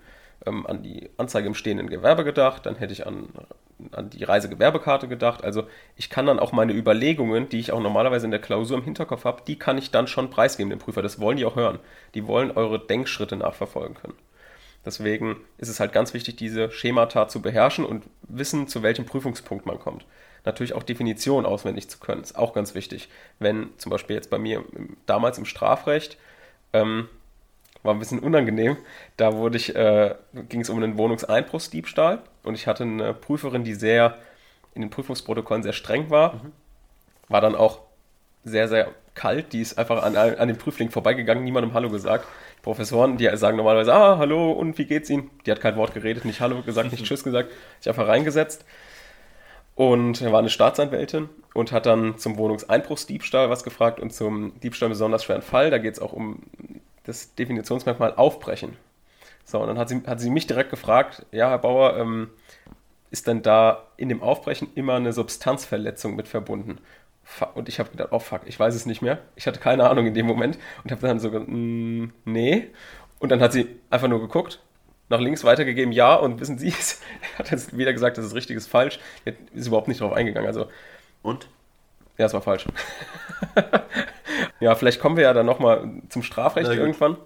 ähm, 0.46 0.66
an 0.66 0.82
die 0.82 1.10
Anzeige 1.18 1.48
im 1.48 1.54
stehenden 1.54 1.90
Gewerbe 1.90 2.24
gedacht, 2.24 2.66
dann 2.66 2.76
hätte 2.78 2.94
ich 2.94 3.06
an, 3.06 3.30
an 3.92 4.10
die 4.10 4.24
Reisegewerbekarte 4.24 5.08
gedacht. 5.08 5.44
Also 5.44 5.68
ich 5.96 6.10
kann 6.10 6.26
dann 6.26 6.40
auch 6.40 6.52
meine 6.52 6.74
Überlegungen, 6.74 7.48
die 7.50 7.60
ich 7.60 7.72
auch 7.72 7.82
normalerweise 7.82 8.26
in 8.26 8.32
der 8.32 8.42
Klausur 8.42 8.78
im 8.78 8.84
Hinterkopf 8.84 9.26
habe, 9.26 9.44
die 9.46 9.60
kann 9.60 9.78
ich 9.78 9.92
dann 9.92 10.08
schon 10.08 10.32
preisgeben, 10.32 10.72
dem 10.72 10.80
Prüfer. 10.80 11.04
Das 11.04 11.20
wollen 11.20 11.38
die 11.38 11.46
auch 11.46 11.56
hören. 11.56 11.78
Die 12.16 12.26
wollen 12.26 12.50
eure 12.52 12.80
Denkschritte 12.80 13.36
nachverfolgen 13.36 13.96
können. 13.96 14.16
Deswegen 14.86 15.38
ist 15.58 15.70
es 15.70 15.80
halt 15.80 15.92
ganz 15.92 16.14
wichtig, 16.14 16.38
diese 16.38 16.72
Schemata 16.72 17.28
zu 17.28 17.42
beherrschen 17.42 17.86
und 17.86 18.06
wissen, 18.22 18.68
zu 18.68 18.84
welchem 18.84 19.06
Prüfungspunkt 19.06 19.66
man 19.66 19.80
kommt. 19.80 20.06
Natürlich 20.46 20.74
auch 20.74 20.84
Definitionen 20.84 21.46
auswendig 21.46 21.90
zu 21.90 22.00
können, 22.00 22.22
ist 22.22 22.38
auch 22.38 22.54
ganz 22.54 22.74
wichtig. 22.74 23.10
Wenn 23.38 23.70
zum 23.78 23.90
Beispiel 23.90 24.16
jetzt 24.16 24.30
bei 24.30 24.40
mir 24.40 24.64
damals 25.06 25.38
im 25.38 25.46
Strafrecht, 25.46 26.18
ähm, 26.72 27.10
war 27.84 27.94
ein 27.94 28.00
bisschen 28.00 28.20
unangenehm, 28.20 28.78
da 29.18 29.34
wurde 29.34 29.58
ich, 29.58 29.76
äh, 29.76 30.16
ging 30.50 30.62
es 30.62 30.70
um 30.70 30.82
einen 30.82 30.98
Wohnungseinbruchsdiebstahl 30.98 32.22
und 32.44 32.56
ich 32.56 32.68
hatte 32.68 32.84
eine 32.84 33.14
Prüferin, 33.14 33.64
die 33.64 33.74
sehr 33.74 34.18
in 34.74 34.82
den 34.82 34.90
Prüfungsprotokollen 34.90 35.64
sehr 35.64 35.74
streng 35.74 36.10
war, 36.10 36.36
mhm. 36.36 36.52
war 37.28 37.42
dann 37.42 37.56
auch 37.56 37.80
sehr, 38.44 38.68
sehr 38.68 38.92
kalt, 39.16 39.52
die 39.52 39.62
ist 39.62 39.78
einfach 39.78 40.04
an, 40.04 40.16
an 40.16 40.48
dem 40.48 40.58
Prüfling 40.58 40.92
vorbeigegangen, 40.92 41.44
niemandem 41.44 41.74
Hallo 41.74 41.90
gesagt 41.90 42.26
Professoren, 42.62 43.18
die 43.18 43.30
sagen 43.36 43.58
normalerweise, 43.58 43.94
ah, 43.94 44.18
hallo 44.18 44.52
und 44.52 44.78
wie 44.78 44.86
geht's 44.86 45.10
Ihnen? 45.10 45.30
Die 45.46 45.52
hat 45.52 45.62
kein 45.62 45.76
Wort 45.78 45.94
geredet, 45.94 46.26
nicht 46.26 46.42
Hallo 46.42 46.62
gesagt, 46.62 46.92
nicht 46.92 47.04
Tschüss 47.06 47.24
gesagt, 47.24 47.52
sich 47.80 47.90
einfach 47.90 48.08
reingesetzt. 48.08 48.66
Und 49.76 50.22
er 50.22 50.32
war 50.32 50.40
eine 50.40 50.50
Staatsanwältin 50.50 51.30
und 51.54 51.72
hat 51.72 51.86
dann 51.86 52.18
zum 52.18 52.38
Wohnungseinbruchsdiebstahl 52.38 53.50
was 53.50 53.64
gefragt 53.64 54.00
und 54.00 54.12
zum 54.12 54.60
Diebstahl 54.60 54.90
besonders 54.90 55.24
schweren 55.24 55.44
Fall. 55.44 55.70
Da 55.70 55.78
geht 55.78 55.94
es 55.94 56.00
auch 56.00 56.14
um 56.14 56.42
das 57.04 57.36
Definitionsmerkmal 57.36 58.16
Aufbrechen. 58.16 58.76
So, 59.46 59.60
und 59.60 59.68
dann 59.68 59.78
hat 59.78 59.88
sie, 59.88 60.02
hat 60.06 60.20
sie 60.20 60.30
mich 60.30 60.48
direkt 60.48 60.72
gefragt, 60.72 61.26
ja, 61.32 61.50
Herr 61.50 61.60
Bauer, 61.60 61.96
ähm, 61.96 62.32
ist 63.12 63.28
denn 63.28 63.42
da 63.42 63.86
in 63.96 64.10
dem 64.10 64.22
Aufbrechen 64.22 64.70
immer 64.76 64.96
eine 64.96 65.14
Substanzverletzung 65.14 66.16
mit 66.16 66.28
verbunden? 66.28 66.80
Und 67.54 67.70
ich 67.70 67.80
habe 67.80 67.90
gedacht, 67.90 68.10
oh 68.12 68.20
fuck, 68.20 68.42
ich 68.46 68.60
weiß 68.60 68.74
es 68.74 68.86
nicht 68.86 69.02
mehr. 69.02 69.20
Ich 69.36 69.48
hatte 69.48 69.60
keine 69.60 69.90
Ahnung 69.90 70.08
in 70.08 70.14
dem 70.14 70.26
Moment 70.26 70.58
und 70.84 70.92
habe 70.92 71.02
dann 71.06 71.20
so 71.20 71.30
mm, 71.30 72.12
nee. 72.26 72.70
Und 73.20 73.32
dann 73.32 73.42
hat 73.42 73.52
sie 73.54 73.68
einfach 73.90 74.08
nur 74.08 74.22
geguckt, 74.22 74.60
nach 75.10 75.20
links 75.20 75.44
weitergegeben, 75.44 75.92
ja. 75.92 76.16
Und 76.16 76.40
wissen 76.40 76.58
Sie, 76.58 76.68
es 76.80 77.02
hat 77.38 77.52
jetzt 77.52 77.78
wieder 77.78 77.94
gesagt, 77.94 78.18
das 78.18 78.26
ist 78.26 78.36
richtig, 78.36 78.58
ist 78.58 78.68
falsch. 78.68 79.00
Ist 79.54 79.68
überhaupt 79.68 79.88
nicht 79.88 80.02
darauf 80.02 80.16
eingegangen. 80.16 80.48
Also, 80.48 80.68
und? 81.22 81.48
Ja, 82.18 82.26
es 82.26 82.34
war 82.34 82.42
falsch. 82.42 82.66
ja, 84.60 84.74
vielleicht 84.76 85.00
kommen 85.00 85.18
wir 85.18 85.24
ja 85.24 85.34
dann 85.34 85.46
nochmal 85.46 85.88
zum 86.10 86.24
Strafrecht 86.24 86.72
irgendwann. 86.72 87.18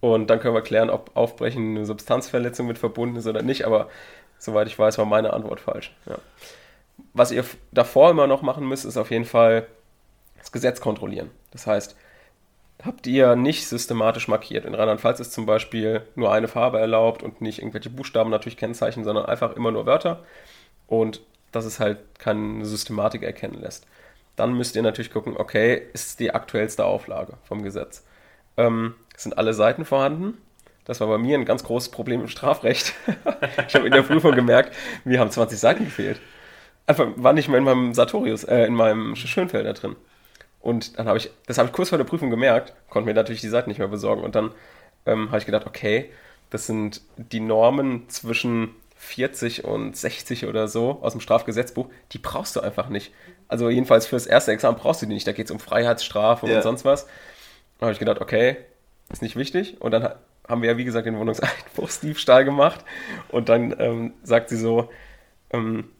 Und 0.00 0.28
dann 0.30 0.40
können 0.40 0.54
wir 0.54 0.62
klären, 0.62 0.90
ob 0.90 1.12
Aufbrechen 1.14 1.76
eine 1.76 1.86
Substanzverletzung 1.86 2.66
mit 2.66 2.78
verbunden 2.78 3.16
ist 3.16 3.28
oder 3.28 3.42
nicht. 3.42 3.64
Aber 3.66 3.88
soweit 4.38 4.66
ich 4.66 4.76
weiß, 4.76 4.98
war 4.98 5.04
meine 5.04 5.32
Antwort 5.32 5.60
falsch. 5.60 5.94
Ja 6.06 6.18
was 7.14 7.30
ihr 7.30 7.44
davor 7.72 8.10
immer 8.10 8.26
noch 8.26 8.42
machen 8.42 8.66
müsst, 8.66 8.84
ist 8.84 8.96
auf 8.96 9.10
jeden 9.10 9.24
Fall 9.24 9.66
das 10.38 10.52
Gesetz 10.52 10.80
kontrollieren. 10.80 11.30
Das 11.50 11.66
heißt, 11.66 11.96
habt 12.84 13.06
ihr 13.06 13.36
nicht 13.36 13.66
systematisch 13.66 14.28
markiert. 14.28 14.64
In 14.64 14.74
Rheinland-Pfalz 14.74 15.20
ist 15.20 15.32
zum 15.32 15.46
Beispiel 15.46 16.02
nur 16.14 16.32
eine 16.32 16.48
Farbe 16.48 16.80
erlaubt 16.80 17.22
und 17.22 17.40
nicht 17.40 17.58
irgendwelche 17.58 17.90
Buchstaben 17.90 18.30
natürlich 18.30 18.56
Kennzeichen, 18.56 19.04
sondern 19.04 19.26
einfach 19.26 19.54
immer 19.56 19.70
nur 19.70 19.86
Wörter 19.86 20.24
und 20.86 21.20
dass 21.52 21.64
es 21.64 21.80
halt 21.80 21.98
keine 22.18 22.64
Systematik 22.64 23.22
erkennen 23.22 23.60
lässt. 23.60 23.86
Dann 24.36 24.54
müsst 24.54 24.74
ihr 24.74 24.82
natürlich 24.82 25.12
gucken, 25.12 25.36
okay, 25.36 25.82
ist 25.92 26.18
die 26.18 26.34
aktuellste 26.34 26.86
Auflage 26.86 27.34
vom 27.44 27.62
Gesetz. 27.62 28.04
Ähm, 28.56 28.94
sind 29.16 29.36
alle 29.36 29.52
Seiten 29.52 29.84
vorhanden? 29.84 30.38
Das 30.84 31.00
war 31.00 31.06
bei 31.06 31.18
mir 31.18 31.38
ein 31.38 31.44
ganz 31.44 31.62
großes 31.62 31.90
Problem 31.90 32.22
im 32.22 32.28
Strafrecht. 32.28 32.94
ich 33.68 33.74
habe 33.74 33.86
in 33.86 33.92
der 33.92 34.02
Prüfung 34.02 34.34
gemerkt, 34.34 34.74
mir 35.04 35.20
haben 35.20 35.30
20 35.30 35.58
Seiten 35.58 35.84
gefehlt 35.84 36.18
einfach 36.86 37.08
war 37.16 37.32
nicht 37.32 37.48
mehr 37.48 37.58
in 37.58 37.64
meinem 37.64 37.94
Sartorius, 37.94 38.44
äh, 38.44 38.64
in 38.64 38.74
meinem 38.74 39.16
Schönfelder 39.16 39.72
drin. 39.72 39.96
Und 40.60 40.98
dann 40.98 41.08
habe 41.08 41.18
ich, 41.18 41.30
das 41.46 41.58
habe 41.58 41.68
ich 41.68 41.72
kurz 41.72 41.88
vor 41.88 41.98
der 41.98 42.04
Prüfung 42.04 42.30
gemerkt, 42.30 42.72
konnte 42.88 43.06
mir 43.06 43.14
natürlich 43.14 43.40
die 43.40 43.48
Seite 43.48 43.68
nicht 43.68 43.78
mehr 43.78 43.88
besorgen. 43.88 44.22
Und 44.22 44.34
dann 44.34 44.52
ähm, 45.06 45.28
habe 45.28 45.38
ich 45.38 45.46
gedacht, 45.46 45.66
okay, 45.66 46.10
das 46.50 46.66
sind 46.66 47.00
die 47.16 47.40
Normen 47.40 48.08
zwischen 48.08 48.70
40 48.96 49.64
und 49.64 49.96
60 49.96 50.46
oder 50.46 50.68
so 50.68 51.00
aus 51.02 51.12
dem 51.12 51.20
Strafgesetzbuch, 51.20 51.88
die 52.12 52.18
brauchst 52.18 52.54
du 52.54 52.60
einfach 52.60 52.88
nicht. 52.88 53.12
Also 53.48 53.68
jedenfalls 53.68 54.06
fürs 54.06 54.26
erste 54.26 54.52
Examen 54.52 54.78
brauchst 54.78 55.02
du 55.02 55.06
die 55.06 55.14
nicht. 55.14 55.26
Da 55.26 55.32
geht 55.32 55.46
es 55.46 55.50
um 55.50 55.58
Freiheitsstrafe 55.58 56.46
ja. 56.46 56.56
und 56.56 56.62
sonst 56.62 56.84
was. 56.84 57.06
Dann 57.78 57.86
habe 57.86 57.92
ich 57.92 57.98
gedacht, 57.98 58.20
okay, 58.20 58.58
ist 59.10 59.22
nicht 59.22 59.34
wichtig. 59.34 59.80
Und 59.80 59.90
dann 59.90 60.14
haben 60.48 60.62
wir 60.62 60.70
ja, 60.70 60.76
wie 60.76 60.84
gesagt, 60.84 61.06
den 61.06 61.18
Wohnungseinbruchsdiebstahl 61.18 62.44
gemacht. 62.44 62.84
Und 63.28 63.48
dann 63.48 63.74
ähm, 63.80 64.12
sagt 64.22 64.50
sie 64.50 64.56
so, 64.56 64.88
ähm, 65.50 65.90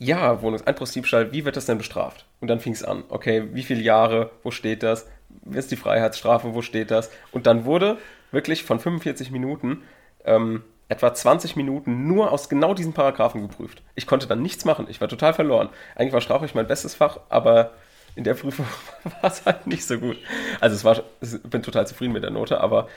ja, 0.00 0.40
Wohnungseinbruchsdiebstahl, 0.40 1.30
wie 1.30 1.44
wird 1.44 1.56
das 1.56 1.66
denn 1.66 1.76
bestraft? 1.76 2.24
Und 2.40 2.48
dann 2.48 2.58
fing 2.58 2.72
es 2.72 2.82
an. 2.82 3.04
Okay, 3.10 3.48
wie 3.52 3.62
viele 3.62 3.82
Jahre, 3.82 4.30
wo 4.42 4.50
steht 4.50 4.82
das? 4.82 5.06
Ist 5.52 5.70
die 5.70 5.76
Freiheitsstrafe, 5.76 6.54
wo 6.54 6.62
steht 6.62 6.90
das? 6.90 7.10
Und 7.32 7.46
dann 7.46 7.66
wurde 7.66 7.98
wirklich 8.32 8.64
von 8.64 8.80
45 8.80 9.30
Minuten 9.30 9.82
ähm, 10.24 10.64
etwa 10.88 11.12
20 11.12 11.54
Minuten 11.54 12.06
nur 12.08 12.32
aus 12.32 12.48
genau 12.48 12.72
diesen 12.72 12.94
Paragraphen 12.94 13.42
geprüft. 13.42 13.82
Ich 13.94 14.06
konnte 14.06 14.26
dann 14.26 14.40
nichts 14.40 14.64
machen. 14.64 14.86
Ich 14.88 15.02
war 15.02 15.08
total 15.08 15.34
verloren. 15.34 15.68
Eigentlich 15.94 16.14
war 16.14 16.22
Strafrecht 16.22 16.54
mein 16.54 16.66
bestes 16.66 16.94
Fach, 16.94 17.20
aber 17.28 17.72
in 18.16 18.24
der 18.24 18.34
Prüfung 18.34 18.64
war 19.20 19.30
es 19.30 19.44
halt 19.44 19.66
nicht 19.66 19.84
so 19.84 19.98
gut. 19.98 20.16
Also 20.60 20.76
es 20.76 20.84
war, 20.84 21.02
ich 21.20 21.42
bin 21.42 21.62
total 21.62 21.86
zufrieden 21.86 22.14
mit 22.14 22.22
der 22.22 22.30
Note, 22.30 22.58
aber 22.58 22.88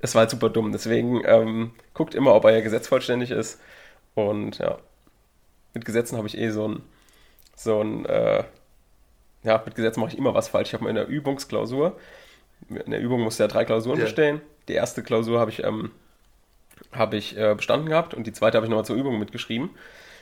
es 0.00 0.14
war 0.14 0.20
halt 0.20 0.30
super 0.30 0.50
dumm. 0.50 0.70
Deswegen 0.70 1.22
ähm, 1.24 1.70
guckt 1.94 2.14
immer, 2.14 2.34
ob 2.34 2.44
euer 2.44 2.60
Gesetz 2.60 2.88
vollständig 2.88 3.30
ist. 3.30 3.58
Und 4.14 4.58
ja, 4.58 4.76
mit 5.74 5.84
Gesetzen 5.84 6.16
habe 6.16 6.26
ich 6.26 6.36
eh 6.38 6.50
so 6.50 6.68
ein, 6.68 6.82
so 7.56 7.80
ein, 7.80 8.04
äh, 8.06 8.44
ja, 9.42 9.62
mit 9.64 9.74
Gesetzen 9.74 10.00
mache 10.00 10.12
ich 10.12 10.18
immer 10.18 10.34
was 10.34 10.48
falsch. 10.48 10.68
Ich 10.68 10.74
habe 10.74 10.84
mal 10.84 10.90
in 10.90 10.96
der 10.96 11.08
Übungsklausur, 11.08 11.98
in 12.68 12.90
der 12.90 13.00
Übung 13.00 13.20
musste 13.22 13.42
ja 13.44 13.48
drei 13.48 13.64
Klausuren 13.64 13.98
Ja. 13.98 14.04
bestehen. 14.04 14.40
Die 14.68 14.74
erste 14.74 15.02
Klausur 15.02 15.40
habe 15.40 15.50
ich, 15.50 15.64
ähm, 15.64 15.90
habe 16.92 17.16
ich 17.16 17.36
äh, 17.36 17.54
bestanden 17.54 17.88
gehabt 17.88 18.14
und 18.14 18.26
die 18.26 18.32
zweite 18.32 18.56
habe 18.56 18.66
ich 18.66 18.70
nochmal 18.70 18.84
zur 18.84 18.96
Übung 18.96 19.18
mitgeschrieben. 19.18 19.70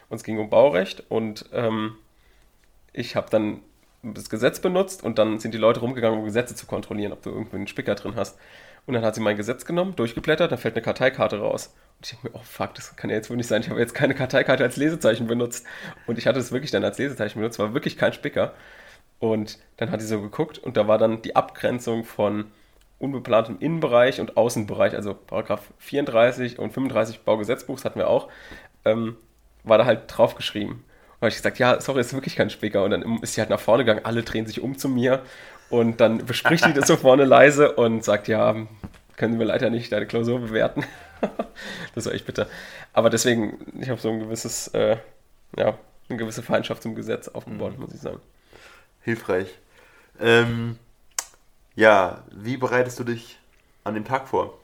Und 0.08 0.16
es 0.16 0.24
ging 0.24 0.38
um 0.38 0.50
Baurecht 0.50 1.04
und 1.08 1.44
ähm, 1.52 1.96
ich 2.92 3.14
habe 3.14 3.28
dann 3.30 3.60
das 4.02 4.30
Gesetz 4.30 4.60
benutzt 4.60 5.04
und 5.04 5.18
dann 5.18 5.38
sind 5.38 5.52
die 5.52 5.58
Leute 5.58 5.80
rumgegangen, 5.80 6.18
um 6.18 6.24
Gesetze 6.24 6.54
zu 6.54 6.66
kontrollieren, 6.66 7.12
ob 7.12 7.22
du 7.22 7.30
irgendwie 7.30 7.56
einen 7.56 7.66
Spicker 7.66 7.94
drin 7.94 8.16
hast. 8.16 8.38
Und 8.86 8.94
dann 8.94 9.04
hat 9.04 9.14
sie 9.14 9.20
mein 9.20 9.36
Gesetz 9.36 9.64
genommen, 9.64 9.94
durchgeblättert, 9.96 10.50
dann 10.50 10.58
fällt 10.58 10.74
eine 10.74 10.82
Karteikarte 10.82 11.38
raus. 11.38 11.74
Und 11.98 12.06
ich 12.06 12.10
denke 12.12 12.28
mir, 12.28 12.34
oh 12.34 12.42
fuck, 12.42 12.74
das 12.74 12.96
kann 12.96 13.10
ja 13.10 13.16
jetzt 13.16 13.30
wohl 13.30 13.36
nicht 13.36 13.46
sein. 13.46 13.62
Ich 13.62 13.70
habe 13.70 13.78
jetzt 13.80 13.94
keine 13.94 14.14
Karteikarte 14.14 14.64
als 14.64 14.76
Lesezeichen 14.76 15.26
benutzt. 15.26 15.66
Und 16.06 16.18
ich 16.18 16.26
hatte 16.26 16.38
es 16.38 16.52
wirklich 16.52 16.70
dann 16.70 16.84
als 16.84 16.98
Lesezeichen 16.98 17.38
benutzt, 17.38 17.58
war 17.58 17.74
wirklich 17.74 17.96
kein 17.96 18.12
Spicker. 18.12 18.54
Und 19.18 19.58
dann 19.76 19.90
hat 19.90 20.00
sie 20.00 20.06
so 20.06 20.20
geguckt 20.20 20.58
und 20.58 20.76
da 20.76 20.88
war 20.88 20.96
dann 20.96 21.20
die 21.22 21.36
Abgrenzung 21.36 22.04
von 22.04 22.46
unbeplantem 22.98 23.58
Innenbereich 23.60 24.20
und 24.20 24.36
Außenbereich, 24.36 24.94
also 24.94 25.14
Paragraph 25.14 25.72
34 25.78 26.58
und 26.58 26.72
35 26.72 27.20
Baugesetzbuchs 27.20 27.84
hatten 27.84 27.98
wir 27.98 28.08
auch, 28.08 28.28
ähm, 28.84 29.16
war 29.62 29.78
da 29.78 29.84
halt 29.84 30.04
draufgeschrieben. 30.06 30.72
Und 30.72 31.20
habe 31.20 31.28
ich 31.28 31.36
gesagt, 31.36 31.58
ja, 31.58 31.80
sorry, 31.80 32.00
ist 32.00 32.14
wirklich 32.14 32.36
kein 32.36 32.48
Spicker. 32.48 32.82
Und 32.82 32.92
dann 32.92 33.18
ist 33.22 33.34
sie 33.34 33.42
halt 33.42 33.50
nach 33.50 33.60
vorne 33.60 33.84
gegangen, 33.84 34.04
alle 34.04 34.22
drehen 34.22 34.46
sich 34.46 34.62
um 34.62 34.78
zu 34.78 34.88
mir 34.88 35.22
und 35.70 36.00
dann 36.00 36.26
bespricht 36.26 36.66
die 36.66 36.72
das 36.72 36.88
so 36.88 36.96
vorne 36.96 37.24
leise 37.24 37.72
und 37.72 38.04
sagt, 38.04 38.28
ja, 38.28 38.54
können 39.16 39.38
wir 39.38 39.46
leider 39.46 39.70
nicht 39.70 39.92
deine 39.92 40.06
Klausur 40.06 40.40
bewerten. 40.40 40.84
das 41.94 42.06
war 42.06 42.12
echt 42.12 42.26
bitter. 42.26 42.48
Aber 42.92 43.10
deswegen, 43.10 43.58
ich 43.80 43.88
habe 43.88 44.00
so 44.00 44.10
ein 44.10 44.18
gewisses, 44.18 44.68
äh, 44.68 44.96
ja, 45.56 45.78
eine 46.08 46.18
gewisse 46.18 46.42
Feindschaft 46.42 46.82
zum 46.82 46.94
Gesetz 46.94 47.28
aufgebaut, 47.28 47.78
muss 47.78 47.94
ich 47.94 48.00
sagen. 48.00 48.20
Hilfreich. 49.02 49.48
Ähm, 50.20 50.78
ja, 51.76 52.24
wie 52.32 52.56
bereitest 52.56 52.98
du 52.98 53.04
dich 53.04 53.38
an 53.84 53.94
dem 53.94 54.04
Tag 54.04 54.28
vor? 54.28 54.58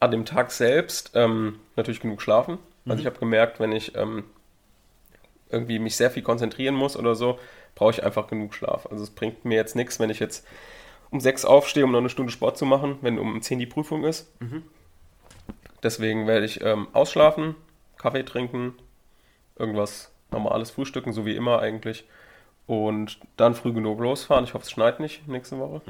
An 0.00 0.10
dem 0.10 0.26
Tag 0.26 0.52
selbst 0.52 1.12
ähm, 1.14 1.58
natürlich 1.76 2.00
genug 2.00 2.20
schlafen. 2.20 2.58
Also 2.86 3.00
ich 3.00 3.06
habe 3.06 3.18
gemerkt, 3.18 3.58
wenn 3.58 3.72
ich 3.72 3.96
ähm, 3.96 4.24
irgendwie 5.50 5.78
mich 5.78 5.96
sehr 5.96 6.10
viel 6.10 6.22
konzentrieren 6.22 6.74
muss 6.74 6.96
oder 6.96 7.14
so, 7.14 7.38
brauche 7.76 7.92
ich 7.92 8.02
einfach 8.02 8.26
genug 8.26 8.54
Schlaf. 8.54 8.86
Also 8.90 9.04
es 9.04 9.10
bringt 9.10 9.44
mir 9.44 9.54
jetzt 9.54 9.76
nichts, 9.76 10.00
wenn 10.00 10.10
ich 10.10 10.18
jetzt 10.18 10.44
um 11.10 11.20
sechs 11.20 11.44
aufstehe, 11.44 11.84
um 11.84 11.92
noch 11.92 12.00
eine 12.00 12.08
Stunde 12.08 12.32
Sport 12.32 12.58
zu 12.58 12.66
machen, 12.66 12.98
wenn 13.02 13.20
um 13.20 13.40
10 13.40 13.60
die 13.60 13.66
Prüfung 13.66 14.02
ist. 14.02 14.32
Deswegen 15.84 16.26
werde 16.26 16.46
ich 16.46 16.62
ähm, 16.62 16.88
ausschlafen, 16.92 17.54
Kaffee 17.96 18.24
trinken, 18.24 18.74
irgendwas 19.56 20.10
normales 20.32 20.70
frühstücken, 20.72 21.12
so 21.12 21.24
wie 21.24 21.36
immer 21.36 21.60
eigentlich. 21.60 22.04
Und 22.66 23.20
dann 23.36 23.54
früh 23.54 23.72
genug 23.72 24.00
losfahren. 24.00 24.44
Ich 24.44 24.54
hoffe, 24.54 24.64
es 24.64 24.72
schneit 24.72 24.98
nicht 24.98 25.28
nächste 25.28 25.58
Woche. 25.58 25.82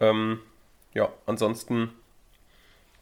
Ähm, 0.00 0.40
ja, 0.94 1.10
ansonsten, 1.26 1.90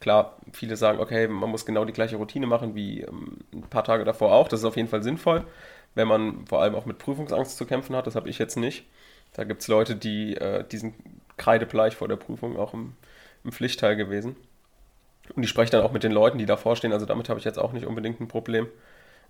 klar, 0.01 0.37
viele 0.53 0.77
sagen, 0.77 1.01
okay, 1.01 1.29
man 1.29 1.49
muss 1.49 1.65
genau 1.65 1.87
die 1.87 1.95
gleiche 1.95 2.17
Routine 2.17 2.47
machen 2.47 2.75
wie 2.75 3.01
ähm, 3.03 3.39
ein 3.55 3.63
paar 3.63 3.85
Tage 3.85 4.05
davor 4.05 4.33
auch. 4.33 4.49
Das 4.49 4.61
ist 4.61 4.67
auf 4.67 4.77
jeden 4.77 4.89
Fall 4.89 5.03
sinnvoll, 5.03 5.47
wenn 5.97 6.07
man 6.07 6.47
vor 6.47 6.63
allem 6.63 6.77
auch 6.77 6.87
mit 6.87 6.99
Prüfungsangst 6.99 7.57
zu 7.57 7.67
kämpfen 7.67 7.97
hat. 7.97 8.07
Das 8.07 8.15
habe 8.15 8.29
ich 8.29 8.39
jetzt 8.39 8.57
nicht. 8.57 8.85
Da 9.33 9.45
gibt 9.45 9.63
es 9.63 9.69
Leute, 9.69 9.97
die, 9.97 10.37
äh, 10.37 10.65
die 10.71 10.79
sind 10.79 10.95
kreidebleich 11.39 11.97
vor 11.97 12.07
der 12.07 12.17
Prüfung, 12.17 12.57
auch 12.57 12.75
im, 12.75 12.95
im 13.43 13.51
Pflichtteil 13.51 13.97
gewesen. 13.97 14.37
Und 15.35 15.43
ich 15.43 15.49
spreche 15.51 15.73
dann 15.73 15.83
auch 15.83 15.93
mit 15.93 16.05
den 16.05 16.13
Leuten, 16.13 16.39
die 16.39 16.47
davor 16.47 16.77
stehen. 16.77 16.93
Also 16.93 17.07
damit 17.07 17.29
habe 17.29 17.41
ich 17.41 17.45
jetzt 17.45 17.59
auch 17.59 17.73
nicht 17.73 17.87
unbedingt 17.87 18.21
ein 18.21 18.29
Problem. 18.29 18.69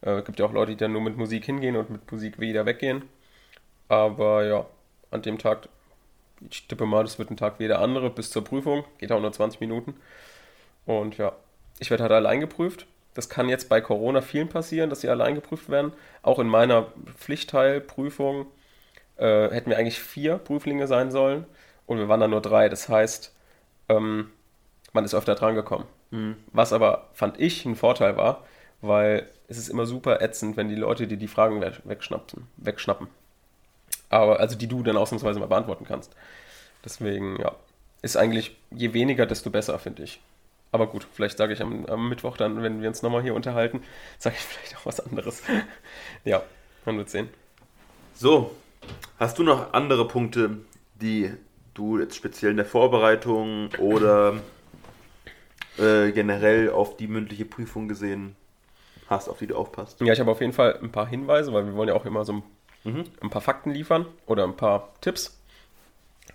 Äh, 0.03 0.23
gibt 0.23 0.39
ja 0.41 0.45
auch 0.45 0.53
Leute, 0.53 0.73
die 0.73 0.77
dann 0.77 0.93
nur 0.93 1.01
mit 1.01 1.17
Musik 1.17 1.45
hingehen 1.45 1.77
und 1.77 1.89
mit 1.89 2.11
Musik 2.13 2.41
wieder 2.41 2.67
weggehen. 2.67 3.03
Aber 3.89 4.45
ja, 4.45 4.67
an 5.13 5.23
dem 5.23 5.39
Tag, 5.39 5.69
ich 6.51 6.67
tippe 6.67 6.85
mal, 6.85 7.05
das 7.05 7.19
wird 7.19 7.31
ein 7.31 7.37
Tag 7.37 7.61
wie 7.61 7.69
der 7.69 7.81
andere 7.81 8.11
bis 8.11 8.31
zur 8.31 8.45
Prüfung. 8.45 8.85
Geht 8.99 9.13
auch 9.13 9.21
nur 9.21 9.33
20 9.33 9.61
Minuten. 9.61 9.95
Und 10.85 11.17
ja, 11.17 11.33
ich 11.79 11.91
werde 11.91 12.03
halt 12.03 12.13
allein 12.13 12.41
geprüft. 12.41 12.87
Das 13.17 13.29
kann 13.29 13.49
jetzt 13.49 13.69
bei 13.69 13.81
Corona 13.81 14.21
vielen 14.21 14.49
passieren, 14.49 14.91
dass 14.91 15.01
sie 15.01 15.09
allein 15.09 15.35
geprüft 15.35 15.71
werden. 15.71 15.93
Auch 16.23 16.39
in 16.39 16.49
meiner 16.49 16.89
Pflichtteilprüfung 17.17 18.47
äh, 19.17 19.49
hätten 19.51 19.71
wir 19.71 19.79
eigentlich 19.79 19.99
vier 20.01 20.37
Prüflinge 20.37 20.87
sein 20.87 21.11
sollen. 21.11 21.47
Und 21.87 21.99
wir 21.99 22.09
waren 22.09 22.21
dann 22.21 22.31
nur 22.31 22.43
drei. 22.43 22.69
Das 22.69 22.89
heißt, 22.89 23.35
ähm, 23.89 24.31
man 24.93 25.05
ist 25.05 25.15
öfter 25.15 25.35
dran 25.35 25.55
gekommen. 25.55 25.87
Was 26.53 26.73
aber, 26.73 27.09
fand 27.15 27.41
ich, 27.41 27.65
ein 27.65 27.75
Vorteil 27.77 28.17
war, 28.17 28.45
weil 28.81 29.29
es 29.49 29.59
ist 29.59 29.69
immer 29.69 29.87
super 29.87 30.21
ätzend, 30.21 30.57
wenn 30.57 30.69
die 30.69 30.75
Leute 30.75 31.07
dir 31.07 31.17
die 31.17 31.29
Fragen 31.29 31.61
we- 31.61 31.73
wegschnappen. 31.85 32.49
wegschnappen. 32.59 33.09
Aber, 34.11 34.41
also 34.41 34.57
die 34.57 34.69
du 34.69 34.83
dann 34.83 34.97
ausnahmsweise 34.97 35.41
mal 35.41 35.47
beantworten 35.49 35.85
kannst. 35.87 36.15
Deswegen, 36.85 37.41
ja, 37.41 37.57
ist 38.03 38.17
eigentlich 38.17 38.57
je 38.71 38.93
weniger, 38.93 39.27
desto 39.27 39.51
besser, 39.51 39.79
finde 39.79 40.03
ich. 40.05 40.21
Aber 40.77 40.89
gut, 40.89 41.07
vielleicht 41.11 41.39
sage 41.39 41.55
ich 41.55 41.63
am, 41.63 41.87
am 41.87 42.11
Mittwoch 42.11 42.37
dann, 42.37 42.63
wenn 42.63 42.83
wir 42.83 42.89
uns 42.91 43.01
nochmal 43.01 43.23
hier 43.23 43.35
unterhalten, 43.35 43.83
sage 44.19 44.37
ich 44.39 44.43
vielleicht 44.45 44.77
auch 44.77 44.85
was 44.85 45.01
anderes. 45.01 45.43
ja, 46.25 46.43
man 46.85 46.99
wird 46.99 47.09
sehen. 47.09 47.31
So, 48.13 48.55
hast 49.19 49.39
du 49.39 49.43
noch 49.43 49.73
andere 49.73 50.07
Punkte, 50.07 50.59
die 50.97 51.33
du 51.73 51.99
jetzt 51.99 52.15
speziell 52.15 52.51
in 52.51 52.59
der 52.59 52.67
Vorbereitung 52.67 53.71
oder 53.79 54.35
äh, 55.79 56.13
generell 56.13 56.69
auf 56.69 56.99
die 56.99 57.07
mündliche 57.09 57.47
Prüfung 57.47 57.89
gesehen 57.89 58.37
hast, 59.09 59.31
auf 59.31 59.39
die 59.39 59.47
du 59.47 59.57
aufpasst? 59.57 59.99
Ja, 60.03 60.13
ich 60.13 60.21
habe 60.21 60.31
auf 60.31 60.43
jeden 60.43 60.53
Fall 60.53 60.79
ein 60.83 60.93
paar 60.93 61.07
Hinweise, 61.07 61.55
weil 61.55 61.65
wir 61.65 61.75
wollen 61.75 61.89
ja 61.89 61.95
auch 61.95 62.05
immer 62.05 62.27
so 62.27 62.35
ein, 62.35 62.43
Mhm. 62.85 63.05
ein 63.23 63.31
paar 63.31 63.41
Fakten 63.41 63.71
liefern 63.71 64.05
oder 64.27 64.45
ein 64.45 64.57
paar 64.59 64.93
Tipps. 65.01 65.41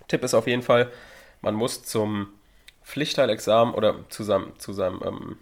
Tipp 0.08 0.24
ist 0.24 0.34
auf 0.34 0.48
jeden 0.48 0.62
Fall, 0.62 0.90
man 1.42 1.54
muss 1.54 1.84
zum 1.84 2.28
Pflichtteilexamen 2.84 3.74
oder 3.74 3.96
zu 4.08 4.22
seinem, 4.24 4.58
zu 4.58 4.72
seinem 4.72 5.00
ähm, 5.04 5.36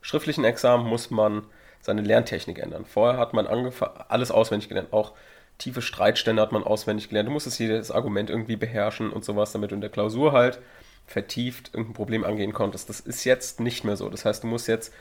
schriftlichen 0.00 0.44
Examen 0.44 0.86
muss 0.86 1.10
man 1.10 1.44
seine 1.80 2.02
Lerntechnik 2.02 2.58
ändern. 2.58 2.84
Vorher 2.84 3.18
hat 3.18 3.34
man 3.34 3.46
alles 3.46 4.30
auswendig 4.30 4.68
gelernt, 4.68 4.92
auch 4.92 5.12
tiefe 5.58 5.82
Streitstände 5.82 6.40
hat 6.40 6.52
man 6.52 6.64
auswendig 6.64 7.08
gelernt. 7.08 7.28
Du 7.28 7.32
musstest 7.32 7.58
jedes 7.58 7.90
Argument 7.90 8.30
irgendwie 8.30 8.56
beherrschen 8.56 9.10
und 9.10 9.24
sowas, 9.24 9.52
damit 9.52 9.70
du 9.70 9.74
in 9.74 9.80
der 9.80 9.90
Klausur 9.90 10.32
halt 10.32 10.60
vertieft 11.06 11.70
irgendein 11.72 11.94
Problem 11.94 12.24
angehen 12.24 12.52
konntest. 12.52 12.88
Das 12.88 13.00
ist 13.00 13.24
jetzt 13.24 13.60
nicht 13.60 13.84
mehr 13.84 13.96
so. 13.96 14.08
Das 14.08 14.24
heißt, 14.24 14.44
du 14.44 14.46
musst 14.46 14.68
jetzt 14.68 14.92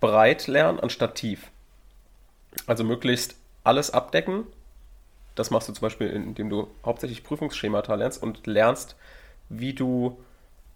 breit 0.00 0.46
lernen 0.46 0.80
anstatt 0.80 1.16
tief. 1.16 1.50
Also 2.66 2.84
möglichst 2.84 3.34
alles 3.64 3.90
abdecken. 3.90 4.44
Das 5.34 5.50
machst 5.50 5.68
du 5.68 5.72
zum 5.72 5.82
Beispiel, 5.82 6.08
indem 6.08 6.48
du 6.48 6.68
hauptsächlich 6.84 7.22
Prüfungsschemata 7.22 7.94
lernst 7.94 8.22
und 8.22 8.46
lernst, 8.46 8.96
wie 9.48 9.74
du 9.74 10.18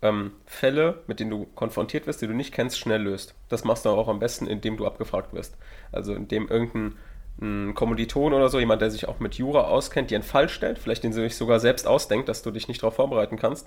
ähm, 0.02 0.32
Fälle, 0.46 1.02
mit 1.06 1.20
denen 1.20 1.30
du 1.30 1.46
konfrontiert 1.54 2.06
wirst, 2.06 2.22
die 2.22 2.26
du 2.26 2.32
nicht 2.34 2.52
kennst, 2.54 2.78
schnell 2.78 3.02
löst. 3.02 3.34
Das 3.48 3.64
machst 3.64 3.84
du 3.84 3.90
auch 3.90 4.08
am 4.08 4.18
besten, 4.18 4.46
indem 4.46 4.76
du 4.76 4.86
abgefragt 4.86 5.32
wirst. 5.34 5.56
Also 5.92 6.14
indem 6.14 6.48
irgendein 6.48 6.96
ein 7.42 7.74
Kommiliton 7.74 8.34
oder 8.34 8.48
so, 8.50 8.58
jemand, 8.58 8.82
der 8.82 8.90
sich 8.90 9.08
auch 9.08 9.18
mit 9.18 9.36
Jura 9.36 9.62
auskennt, 9.62 10.10
dir 10.10 10.16
einen 10.16 10.24
Fall 10.24 10.48
stellt, 10.50 10.78
vielleicht 10.78 11.04
den 11.04 11.12
du 11.12 11.22
dich 11.22 11.36
sogar 11.36 11.58
selbst 11.58 11.86
ausdenkt, 11.86 12.28
dass 12.28 12.42
du 12.42 12.50
dich 12.50 12.68
nicht 12.68 12.82
darauf 12.82 12.96
vorbereiten 12.96 13.36
kannst 13.38 13.66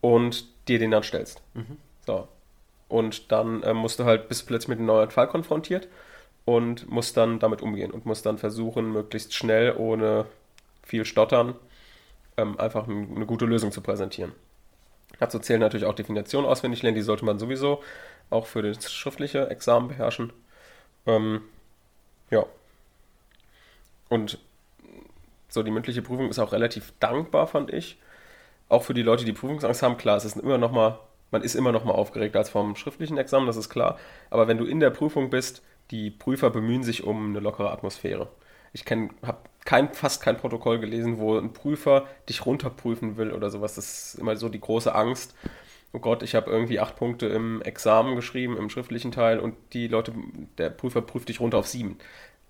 und 0.00 0.46
dir 0.68 0.78
den 0.78 0.92
dann 0.92 1.02
stellst. 1.02 1.42
So. 2.06 2.28
Und 2.88 3.32
dann 3.32 3.62
ähm, 3.64 3.78
musst 3.78 3.98
du 3.98 4.04
halt, 4.04 4.28
bist 4.28 4.46
plötzlich 4.46 4.68
mit 4.68 4.78
einem 4.78 4.86
neuen 4.86 5.10
Fall 5.10 5.26
konfrontiert 5.26 5.88
und 6.44 6.88
musst 6.88 7.16
dann 7.16 7.40
damit 7.40 7.62
umgehen 7.62 7.90
und 7.90 8.06
musst 8.06 8.26
dann 8.26 8.38
versuchen, 8.38 8.92
möglichst 8.92 9.34
schnell, 9.34 9.74
ohne 9.76 10.26
viel 10.84 11.04
Stottern, 11.04 11.54
ähm, 12.36 12.60
einfach 12.60 12.86
ein- 12.86 13.16
eine 13.16 13.26
gute 13.26 13.46
Lösung 13.46 13.72
zu 13.72 13.80
präsentieren. 13.80 14.32
Dazu 15.18 15.38
zählen 15.38 15.60
natürlich 15.60 15.86
auch 15.86 15.94
Definitionen 15.94 16.48
auswendig 16.48 16.82
lernen, 16.82 16.96
die 16.96 17.02
sollte 17.02 17.24
man 17.24 17.38
sowieso 17.38 17.82
auch 18.30 18.46
für 18.46 18.62
das 18.62 18.92
schriftliche 18.92 19.48
Examen 19.50 19.88
beherrschen. 19.88 20.32
Ähm, 21.06 21.42
ja. 22.30 22.44
Und 24.08 24.38
so 25.48 25.62
die 25.62 25.70
mündliche 25.70 26.02
Prüfung 26.02 26.28
ist 26.28 26.38
auch 26.38 26.52
relativ 26.52 26.92
dankbar, 27.00 27.46
fand 27.46 27.72
ich. 27.72 27.98
Auch 28.68 28.82
für 28.82 28.94
die 28.94 29.02
Leute, 29.02 29.24
die 29.24 29.32
Prüfungsangst 29.32 29.82
haben, 29.82 29.96
klar, 29.96 30.16
es 30.16 30.24
ist 30.24 30.36
immer 30.36 30.58
noch 30.58 30.72
mal, 30.72 30.98
man 31.30 31.42
ist 31.42 31.54
immer 31.54 31.72
noch 31.72 31.84
mal 31.84 31.92
aufgeregt 31.92 32.34
als 32.36 32.50
vom 32.50 32.76
schriftlichen 32.76 33.18
Examen, 33.18 33.46
das 33.46 33.56
ist 33.56 33.68
klar. 33.68 33.98
Aber 34.30 34.48
wenn 34.48 34.58
du 34.58 34.64
in 34.64 34.80
der 34.80 34.90
Prüfung 34.90 35.30
bist, 35.30 35.62
die 35.90 36.10
Prüfer 36.10 36.50
bemühen 36.50 36.82
sich 36.82 37.04
um 37.04 37.30
eine 37.30 37.40
lockere 37.40 37.70
Atmosphäre. 37.70 38.28
Ich 38.72 38.84
habe 38.90 39.38
kein, 39.64 39.92
fast 39.94 40.22
kein 40.22 40.36
Protokoll 40.36 40.78
gelesen, 40.78 41.18
wo 41.18 41.38
ein 41.38 41.52
Prüfer 41.52 42.06
dich 42.28 42.44
runterprüfen 42.44 43.16
will 43.16 43.32
oder 43.32 43.50
sowas. 43.50 43.74
Das 43.74 44.14
ist 44.14 44.14
immer 44.16 44.36
so 44.36 44.48
die 44.48 44.60
große 44.60 44.94
Angst. 44.94 45.34
Oh 45.92 46.00
Gott, 46.00 46.22
ich 46.22 46.34
habe 46.34 46.50
irgendwie 46.50 46.80
acht 46.80 46.96
Punkte 46.96 47.26
im 47.26 47.62
Examen 47.62 48.16
geschrieben, 48.16 48.56
im 48.56 48.68
schriftlichen 48.68 49.12
Teil, 49.12 49.38
und 49.38 49.54
die 49.72 49.86
Leute, 49.86 50.12
der 50.58 50.70
Prüfer 50.70 51.00
prüft 51.02 51.28
dich 51.28 51.40
runter 51.40 51.58
auf 51.58 51.68
sieben. 51.68 51.98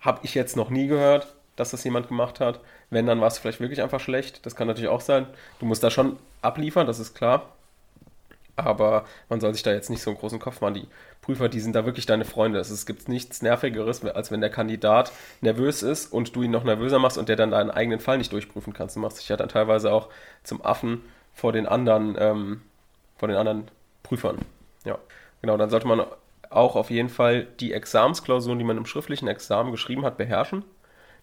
Habe 0.00 0.20
ich 0.22 0.34
jetzt 0.34 0.56
noch 0.56 0.70
nie 0.70 0.86
gehört, 0.86 1.34
dass 1.56 1.70
das 1.70 1.84
jemand 1.84 2.08
gemacht 2.08 2.40
hat. 2.40 2.60
Wenn, 2.90 3.06
dann 3.06 3.20
war 3.20 3.28
es 3.28 3.38
vielleicht 3.38 3.60
wirklich 3.60 3.82
einfach 3.82 4.00
schlecht. 4.00 4.44
Das 4.46 4.56
kann 4.56 4.66
natürlich 4.66 4.90
auch 4.90 5.00
sein. 5.00 5.26
Du 5.60 5.66
musst 5.66 5.82
da 5.82 5.90
schon 5.90 6.16
abliefern, 6.42 6.86
das 6.86 6.98
ist 6.98 7.14
klar. 7.14 7.52
Aber 8.56 9.04
man 9.28 9.40
soll 9.40 9.52
sich 9.52 9.62
da 9.62 9.72
jetzt 9.72 9.90
nicht 9.90 10.02
so 10.02 10.10
einen 10.10 10.18
großen 10.18 10.38
Kopf 10.38 10.60
machen. 10.60 10.74
Die 10.74 10.88
Prüfer, 11.24 11.48
die 11.48 11.60
sind 11.60 11.74
da 11.74 11.86
wirklich 11.86 12.04
deine 12.04 12.26
Freunde. 12.26 12.58
Es 12.58 12.84
gibt 12.84 13.08
nichts 13.08 13.40
Nervigeres, 13.40 14.04
als 14.04 14.30
wenn 14.30 14.42
der 14.42 14.50
Kandidat 14.50 15.10
nervös 15.40 15.82
ist 15.82 16.12
und 16.12 16.36
du 16.36 16.42
ihn 16.42 16.50
noch 16.50 16.64
nervöser 16.64 16.98
machst 16.98 17.16
und 17.16 17.30
der 17.30 17.36
dann 17.36 17.50
deinen 17.50 17.70
eigenen 17.70 17.98
Fall 17.98 18.18
nicht 18.18 18.30
durchprüfen 18.30 18.74
kannst. 18.74 18.96
Du 18.96 19.00
machst 19.00 19.18
dich 19.18 19.30
ja 19.30 19.38
dann 19.38 19.48
teilweise 19.48 19.90
auch 19.90 20.10
zum 20.42 20.62
Affen 20.62 21.00
vor 21.32 21.52
den 21.52 21.64
anderen, 21.64 22.14
ähm, 22.18 22.60
vor 23.16 23.28
den 23.28 23.38
anderen 23.38 23.68
Prüfern. 24.02 24.36
Ja, 24.84 24.98
genau. 25.40 25.56
Dann 25.56 25.70
sollte 25.70 25.88
man 25.88 26.04
auch 26.50 26.76
auf 26.76 26.90
jeden 26.90 27.08
Fall 27.08 27.46
die 27.58 27.72
Examensklausuren, 27.72 28.58
die 28.58 28.64
man 28.66 28.76
im 28.76 28.84
schriftlichen 28.84 29.26
Examen 29.26 29.70
geschrieben 29.70 30.04
hat, 30.04 30.18
beherrschen. 30.18 30.62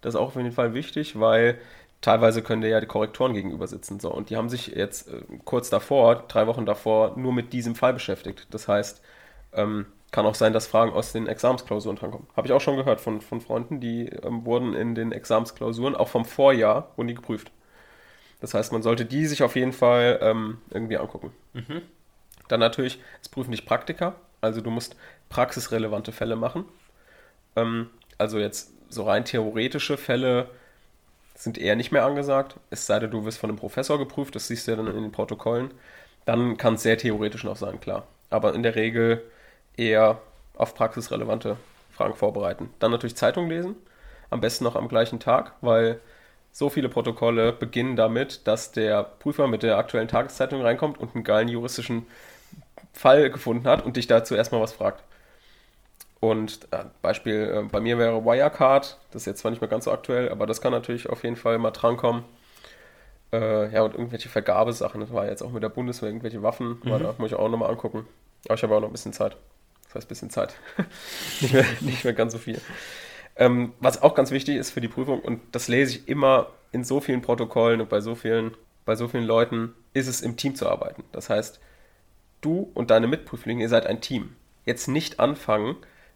Das 0.01 0.15
ist 0.15 0.19
auch 0.19 0.29
auf 0.29 0.35
jeden 0.35 0.51
Fall 0.51 0.73
wichtig, 0.73 1.19
weil 1.19 1.59
teilweise 2.01 2.41
können 2.41 2.63
dir 2.63 2.69
ja 2.69 2.79
die 2.79 2.87
Korrektoren 2.87 3.35
gegenüber 3.35 3.67
sitzen. 3.67 3.99
So, 3.99 4.11
und 4.11 4.31
die 4.31 4.35
haben 4.35 4.49
sich 4.49 4.67
jetzt 4.67 5.09
äh, 5.09 5.21
kurz 5.45 5.69
davor, 5.69 6.25
drei 6.27 6.47
Wochen 6.47 6.65
davor, 6.65 7.15
nur 7.17 7.33
mit 7.33 7.53
diesem 7.53 7.75
Fall 7.75 7.93
beschäftigt. 7.93 8.47
Das 8.49 8.67
heißt, 8.67 9.03
ähm, 9.53 9.85
kann 10.11 10.25
auch 10.25 10.35
sein, 10.35 10.53
dass 10.53 10.67
Fragen 10.67 10.91
aus 10.91 11.13
den 11.13 11.27
Examensklausuren 11.27 11.97
drankommen. 11.97 12.27
Habe 12.35 12.47
ich 12.47 12.53
auch 12.53 12.59
schon 12.61 12.75
gehört 12.75 12.99
von, 12.99 13.21
von 13.21 13.39
Freunden, 13.39 13.79
die 13.79 14.07
ähm, 14.07 14.45
wurden 14.45 14.73
in 14.73 14.93
den 14.93 15.11
Examensklausuren, 15.11 15.95
auch 15.95 16.09
vom 16.09 16.25
Vorjahr, 16.25 16.91
wurden 16.95 17.07
die 17.07 17.15
geprüft. 17.15 17.51
Das 18.41 18.53
heißt, 18.53 18.73
man 18.73 18.81
sollte 18.81 19.05
die 19.05 19.25
sich 19.27 19.43
auf 19.43 19.55
jeden 19.55 19.71
Fall 19.71 20.19
ähm, 20.21 20.57
irgendwie 20.69 20.97
angucken. 20.97 21.31
Mhm. 21.53 21.81
Dann 22.47 22.59
natürlich, 22.59 22.99
es 23.21 23.29
prüfen 23.29 23.51
dich 23.51 23.65
Praktika. 23.65 24.15
Also 24.41 24.59
du 24.61 24.71
musst 24.71 24.95
praxisrelevante 25.29 26.11
Fälle 26.11 26.35
machen. 26.35 26.65
Ähm, 27.55 27.89
also 28.17 28.39
jetzt 28.39 28.73
so 28.89 29.03
rein 29.03 29.23
theoretische 29.23 29.95
Fälle 29.95 30.49
sind 31.35 31.57
eher 31.57 31.75
nicht 31.75 31.91
mehr 31.91 32.05
angesagt. 32.05 32.55
Es 32.69 32.85
sei 32.85 32.99
denn, 32.99 33.11
du 33.11 33.23
wirst 33.25 33.37
von 33.37 33.49
einem 33.49 33.59
Professor 33.59 33.97
geprüft, 33.97 34.35
das 34.35 34.47
siehst 34.47 34.67
du 34.67 34.71
ja 34.71 34.77
dann 34.77 34.87
in 34.87 35.01
den 35.01 35.11
Protokollen. 35.11 35.71
Dann 36.25 36.57
kann 36.57 36.73
es 36.73 36.83
sehr 36.83 36.97
theoretisch 36.97 37.43
noch 37.43 37.55
sein, 37.55 37.79
klar. 37.79 38.07
Aber 38.29 38.53
in 38.53 38.63
der 38.63 38.75
Regel 38.75 39.23
eher 39.77 40.21
auf 40.55 40.75
praxisrelevante 40.75 41.57
Fragen 41.91 42.15
vorbereiten. 42.15 42.69
Dann 42.79 42.91
natürlich 42.91 43.15
Zeitung 43.15 43.49
lesen, 43.49 43.75
am 44.29 44.41
besten 44.41 44.63
noch 44.63 44.75
am 44.75 44.87
gleichen 44.87 45.19
Tag, 45.19 45.53
weil 45.61 45.99
so 46.51 46.69
viele 46.69 46.89
Protokolle 46.89 47.53
beginnen 47.53 47.95
damit, 47.95 48.45
dass 48.45 48.71
der 48.71 49.03
Prüfer 49.03 49.47
mit 49.47 49.63
der 49.63 49.77
aktuellen 49.77 50.07
Tageszeitung 50.07 50.61
reinkommt 50.61 50.99
und 50.99 51.15
einen 51.15 51.23
geilen 51.23 51.47
juristischen 51.47 52.05
Fall 52.93 53.29
gefunden 53.29 53.67
hat 53.67 53.85
und 53.85 53.95
dich 53.95 54.07
dazu 54.07 54.35
erstmal 54.35 54.61
was 54.61 54.73
fragt. 54.73 55.03
Und 56.19 56.67
äh, 56.71 56.83
Beispiel 57.01 57.63
äh, 57.63 57.67
bei 57.69 57.79
mir 57.79 57.97
wäre 57.97 58.23
Wirecard, 58.23 58.99
das 59.11 59.23
ist 59.23 59.25
jetzt 59.25 59.39
zwar 59.39 59.51
nicht 59.51 59.61
mehr 59.61 59.69
ganz 59.69 59.85
so 59.85 59.91
aktuell, 59.91 60.29
aber 60.29 60.45
das 60.45 60.61
kann 60.61 60.71
natürlich 60.71 61.09
auf 61.09 61.23
jeden 61.23 61.35
Fall 61.35 61.57
mal 61.57 61.71
drankommen. 61.71 62.23
Äh, 63.33 63.73
ja, 63.73 63.81
und 63.81 63.93
irgendwelche 63.93 64.29
Vergabesachen, 64.29 65.01
das 65.01 65.11
war 65.13 65.25
jetzt 65.25 65.41
auch 65.41 65.51
mit 65.51 65.63
der 65.63 65.69
Bundeswehr, 65.69 66.09
irgendwelche 66.09 66.43
Waffen, 66.43 66.79
mhm. 66.83 66.99
da 66.99 67.15
muss 67.17 67.31
ich 67.31 67.35
auch 67.35 67.49
nochmal 67.49 67.71
angucken. 67.71 68.05
Aber 68.45 68.55
ich 68.55 68.63
habe 68.63 68.75
auch 68.75 68.81
noch 68.81 68.89
ein 68.89 68.91
bisschen 68.91 69.13
Zeit. 69.13 69.35
Das 69.91 69.95
heißt, 69.95 70.05
ein 70.05 70.09
bisschen 70.09 70.29
Zeit. 70.29 70.55
nicht, 71.41 71.53
mehr, 71.53 71.65
nicht 71.81 72.03
mehr 72.05 72.13
ganz 72.13 72.31
so 72.31 72.39
viel. 72.39 72.61
Ähm, 73.35 73.73
was 73.81 74.01
auch 74.01 74.15
ganz 74.15 74.31
wichtig 74.31 74.55
ist 74.55 74.71
für 74.71 74.79
die 74.79 74.87
Prüfung, 74.87 75.19
und 75.19 75.41
das 75.51 75.67
lese 75.67 75.97
ich 75.97 76.07
immer 76.07 76.47
in 76.71 76.85
so 76.85 77.01
vielen 77.01 77.21
Protokollen 77.21 77.81
und 77.81 77.89
bei 77.89 77.99
so 77.99 78.15
vielen, 78.15 78.55
bei 78.85 78.95
so 78.95 79.09
vielen 79.09 79.25
Leuten, 79.25 79.73
ist 79.93 80.07
es 80.07 80.21
im 80.21 80.37
Team 80.37 80.55
zu 80.55 80.69
arbeiten. 80.69 81.03
Das 81.11 81.29
heißt, 81.29 81.59
du 82.39 82.71
und 82.73 82.89
deine 82.89 83.07
Mitprüflinge, 83.07 83.61
ihr 83.61 83.69
seid 83.69 83.85
ein 83.85 83.99
Team. 83.99 84.35
Jetzt 84.65 84.87
nicht 84.87 85.19
anfangen, 85.19 85.75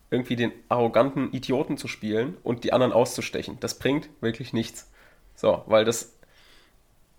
irgendwie 0.09 0.37
den 0.37 0.53
arroganten 0.69 1.33
Idioten 1.33 1.77
zu 1.77 1.89
spielen 1.89 2.37
und 2.43 2.63
die 2.63 2.71
anderen 2.71 2.93
auszustechen. 2.93 3.57
Das 3.59 3.77
bringt 3.77 4.07
wirklich 4.21 4.53
nichts. 4.53 4.89
So, 5.35 5.63
weil 5.65 5.83
das 5.83 6.13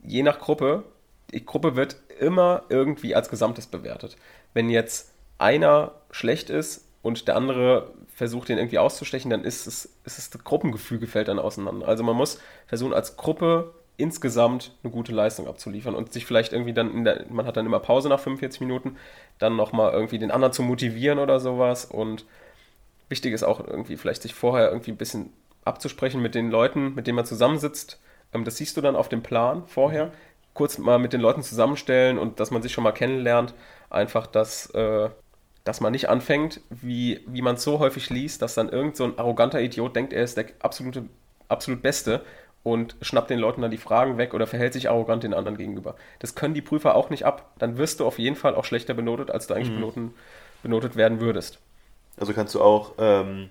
je 0.03 0.23
nach 0.23 0.39
Gruppe, 0.39 0.85
die 1.33 1.45
Gruppe 1.45 1.77
wird 1.77 1.97
immer 2.19 2.63
irgendwie 2.71 3.15
als 3.15 3.29
Gesamtes 3.29 3.67
bewertet. 3.67 4.17
Wenn 4.55 4.71
jetzt 4.71 5.13
einer 5.39 5.93
schlecht 6.11 6.51
ist 6.51 6.89
und 7.03 7.29
der 7.29 7.37
andere 7.37 7.93
versucht, 8.15 8.49
den 8.49 8.59
irgendwie 8.59 8.79
auszustechen, 8.79 9.31
dann 9.31 9.45
ist 9.45 9.67
es, 9.67 9.85
ist 10.05 10.19
es 10.19 10.31
das 10.31 10.45
Gruppengefüge 10.45 11.07
fällt 11.07 11.29
dann 11.29 11.39
auseinander. 11.39 11.87
Also 11.87 12.03
man 12.03 12.17
muss 12.17 12.41
versuchen, 12.67 12.95
als 12.95 13.17
Gruppe 13.17 13.75
insgesamt 13.99 14.73
eine 14.83 14.93
gute 14.93 15.13
Leistung 15.13 15.47
abzuliefern 15.49 15.95
und 15.95 16.13
sich 16.13 16.27
vielleicht 16.27 16.53
irgendwie 16.53 16.73
dann, 16.73 17.05
der, 17.05 17.27
man 17.31 17.47
hat 17.47 17.57
dann 17.57 17.67
immer 17.67 17.81
Pause 17.81 18.09
nach 18.09 18.21
45 18.21 18.61
Minuten, 18.61 18.97
dann 19.39 19.57
nochmal 19.57 19.93
irgendwie 19.93 20.19
den 20.19 20.31
anderen 20.31 20.53
zu 20.53 20.63
motivieren 20.63 21.19
oder 21.19 21.41
sowas 21.41 21.85
und 21.85 22.25
wichtig 23.09 23.33
ist 23.33 23.43
auch 23.43 23.61
irgendwie 23.67 23.97
vielleicht 23.97 24.23
sich 24.23 24.35
vorher 24.35 24.69
irgendwie 24.71 24.91
ein 24.91 24.97
bisschen 24.97 25.33
abzusprechen 25.65 26.23
mit 26.23 26.35
den 26.35 26.51
Leuten, 26.51 26.95
mit 26.95 27.07
denen 27.07 27.17
man 27.17 27.27
zusammensitzt. 27.27 28.01
Ähm, 28.33 28.45
das 28.45 28.57
siehst 28.57 28.77
du 28.77 28.81
dann 28.81 28.97
auf 28.97 29.09
dem 29.09 29.23
Plan 29.23 29.65
vorher. 29.67 30.13
Kurz 30.55 30.79
mal 30.79 30.99
mit 30.99 31.13
den 31.13 31.21
Leuten 31.21 31.43
zusammenstellen 31.43 32.19
und 32.19 32.41
dass 32.41 32.51
man 32.51 32.63
sich 32.63 32.73
schon 32.73 32.85
mal 32.85 32.93
kennenlernt. 32.93 33.55
Einfach, 33.91 34.27
dass, 34.27 34.71
äh, 34.71 35.11
dass 35.67 35.81
man 35.81 35.91
nicht 35.91 36.09
anfängt, 36.09 36.61
wie, 36.71 37.21
wie 37.27 37.43
man 37.43 37.57
es 37.57 37.65
so 37.65 37.81
häufig 37.81 38.09
liest, 38.09 38.41
dass 38.41 38.55
dann 38.55 38.69
irgend 38.69 38.97
so 38.97 39.03
ein 39.03 39.19
arroganter 39.19 39.61
Idiot 39.61 39.97
denkt, 39.97 40.13
er 40.13 40.23
ist 40.23 40.37
der 40.37 40.47
absolute, 40.61 41.07
absolut 41.49 41.83
Beste 41.83 42.25
und 42.63 42.95
schnappt 43.01 43.31
den 43.31 43.41
Leuten 43.41 43.63
dann 43.63 43.73
die 43.73 43.77
Fragen 43.77 44.17
weg 44.17 44.33
oder 44.33 44.47
verhält 44.47 44.75
sich 44.75 44.89
arrogant 44.89 45.25
den 45.25 45.35
anderen 45.35 45.57
gegenüber. 45.57 45.97
Das 46.21 46.37
können 46.37 46.55
die 46.55 46.63
Prüfer 46.63 46.95
auch 46.95 47.11
nicht 47.11 47.27
ab. 47.27 47.51
Dann 47.59 47.79
wirst 47.79 47.99
du 47.99 48.07
auf 48.07 48.21
jeden 48.21 48.37
Fall 48.37 48.55
auch 48.55 48.65
schlechter 48.65 48.95
benotet, 48.95 49.33
als 49.33 49.49
du 49.49 49.55
eigentlich 49.55 49.71
mhm. 49.71 49.81
benoten, 49.81 50.15
benotet 50.63 50.95
werden 50.95 51.19
würdest. 51.19 51.59
Also 52.17 52.33
kannst 52.33 52.55
du 52.55 52.63
auch 52.63 52.93
ähm, 52.99 53.51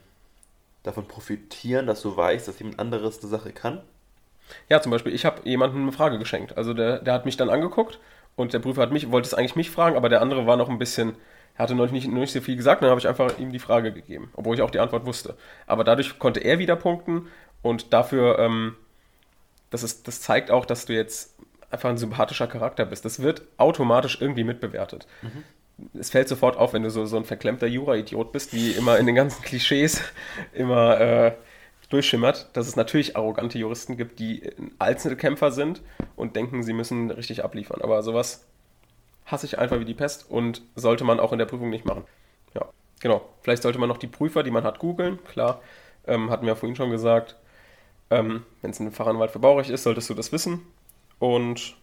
davon 0.83 1.09
profitieren, 1.09 1.85
dass 1.85 2.01
du 2.01 2.15
weißt, 2.15 2.47
dass 2.47 2.59
jemand 2.59 2.79
anderes 2.79 3.19
eine 3.19 3.29
Sache 3.29 3.51
kann? 3.51 3.81
Ja, 4.69 4.81
zum 4.81 4.93
Beispiel, 4.93 5.13
ich 5.13 5.25
habe 5.25 5.41
jemandem 5.43 5.81
eine 5.81 5.91
Frage 5.91 6.17
geschenkt. 6.17 6.57
Also 6.57 6.73
der, 6.73 6.99
der 6.99 7.13
hat 7.13 7.25
mich 7.25 7.35
dann 7.35 7.49
angeguckt 7.49 7.99
und 8.37 8.53
der 8.53 8.59
Prüfer 8.59 8.83
hat 8.83 8.93
mich, 8.93 9.11
wollte 9.11 9.27
es 9.27 9.33
eigentlich 9.33 9.57
mich 9.57 9.69
fragen, 9.69 9.97
aber 9.97 10.07
der 10.07 10.21
andere 10.21 10.47
war 10.47 10.55
noch 10.55 10.69
ein 10.69 10.79
bisschen, 10.79 11.15
er 11.55 11.63
hatte 11.63 11.75
noch 11.75 11.89
nicht, 11.89 12.07
noch 12.07 12.19
nicht 12.19 12.33
so 12.33 12.41
viel 12.41 12.55
gesagt, 12.55 12.81
dann 12.81 12.89
habe 12.89 12.99
ich 12.99 13.07
einfach 13.07 13.37
ihm 13.39 13.51
die 13.51 13.59
Frage 13.59 13.91
gegeben, 13.91 14.29
obwohl 14.33 14.55
ich 14.55 14.61
auch 14.61 14.71
die 14.71 14.79
Antwort 14.79 15.05
wusste. 15.05 15.35
Aber 15.67 15.83
dadurch 15.83 16.19
konnte 16.19 16.41
er 16.41 16.59
wieder 16.59 16.75
punkten 16.75 17.27
und 17.61 17.93
dafür, 17.93 18.39
ähm, 18.39 18.75
das, 19.69 19.83
ist, 19.83 20.07
das 20.07 20.21
zeigt 20.21 20.51
auch, 20.51 20.65
dass 20.65 20.85
du 20.85 20.93
jetzt 20.93 21.35
einfach 21.71 21.89
ein 21.89 21.97
sympathischer 21.97 22.47
Charakter 22.47 22.85
bist. 22.85 23.05
Das 23.05 23.21
wird 23.21 23.43
automatisch 23.57 24.19
irgendwie 24.21 24.43
mitbewertet. 24.43 25.07
Mhm 25.21 25.43
es 25.93 26.09
fällt 26.09 26.27
sofort 26.27 26.57
auf, 26.57 26.73
wenn 26.73 26.83
du 26.83 26.89
so, 26.89 27.05
so 27.05 27.17
ein 27.17 27.25
verklemmter 27.25 27.67
Jura-Idiot 27.67 28.31
bist, 28.31 28.53
wie 28.53 28.71
immer 28.71 28.97
in 28.97 29.05
den 29.05 29.15
ganzen 29.15 29.41
Klischees 29.43 30.01
immer 30.53 30.99
äh, 30.99 31.31
durchschimmert, 31.89 32.49
dass 32.53 32.67
es 32.67 32.75
natürlich 32.75 33.15
arrogante 33.15 33.57
Juristen 33.57 33.97
gibt, 33.97 34.19
die 34.19 34.49
Einzelkämpfer 34.79 35.51
sind 35.51 35.81
und 36.15 36.35
denken, 36.35 36.63
sie 36.63 36.73
müssen 36.73 37.11
richtig 37.11 37.43
abliefern. 37.43 37.81
Aber 37.81 38.01
sowas 38.03 38.45
hasse 39.25 39.45
ich 39.45 39.57
einfach 39.59 39.79
wie 39.79 39.85
die 39.85 39.93
Pest 39.93 40.29
und 40.29 40.61
sollte 40.75 41.03
man 41.03 41.19
auch 41.19 41.31
in 41.31 41.39
der 41.39 41.45
Prüfung 41.45 41.69
nicht 41.69 41.85
machen. 41.85 42.05
Ja, 42.53 42.67
genau. 42.99 43.21
Vielleicht 43.41 43.63
sollte 43.63 43.79
man 43.79 43.89
noch 43.89 43.97
die 43.97 44.07
Prüfer, 44.07 44.43
die 44.43 44.51
man 44.51 44.63
hat, 44.63 44.79
googeln. 44.79 45.19
Klar, 45.25 45.61
ähm, 46.07 46.29
hatten 46.29 46.43
wir 46.43 46.53
ja 46.53 46.55
vorhin 46.55 46.75
schon 46.75 46.91
gesagt. 46.91 47.35
Ähm, 48.11 48.43
Wenn 48.61 48.71
es 48.71 48.79
ein 48.79 48.91
Fachanwalt 48.91 49.31
für 49.31 49.39
Baurecht 49.39 49.69
ist, 49.69 49.83
solltest 49.83 50.09
du 50.09 50.13
das 50.13 50.31
wissen. 50.31 50.61
Und 51.19 51.75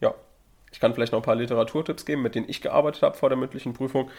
ja, 0.00 0.14
ich 0.72 0.80
kann 0.80 0.94
vielleicht 0.94 1.12
noch 1.12 1.20
ein 1.20 1.24
paar 1.24 1.36
Literaturtipps 1.36 2.04
geben, 2.04 2.22
mit 2.22 2.34
denen 2.34 2.48
ich 2.48 2.60
gearbeitet 2.60 3.02
habe 3.02 3.16
vor 3.16 3.28
der 3.30 3.38
mündlichen 3.38 3.72
Prüfung. 3.72 4.10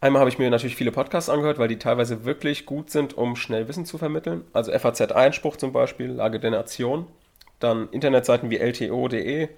Einmal 0.00 0.20
habe 0.20 0.28
ich 0.28 0.38
mir 0.38 0.50
natürlich 0.50 0.76
viele 0.76 0.92
Podcasts 0.92 1.30
angehört, 1.30 1.58
weil 1.58 1.68
die 1.68 1.78
teilweise 1.78 2.24
wirklich 2.24 2.66
gut 2.66 2.90
sind, 2.90 3.16
um 3.16 3.36
schnell 3.36 3.68
Wissen 3.68 3.86
zu 3.86 3.96
vermitteln. 3.96 4.44
Also 4.52 4.70
FAZ-Einspruch 4.70 5.56
zum 5.56 5.72
Beispiel, 5.72 6.10
Lage 6.10 6.38
der 6.38 6.50
Nation. 6.50 7.06
Dann 7.58 7.88
Internetseiten 7.90 8.50
wie 8.50 8.58
lto.de. 8.58 9.48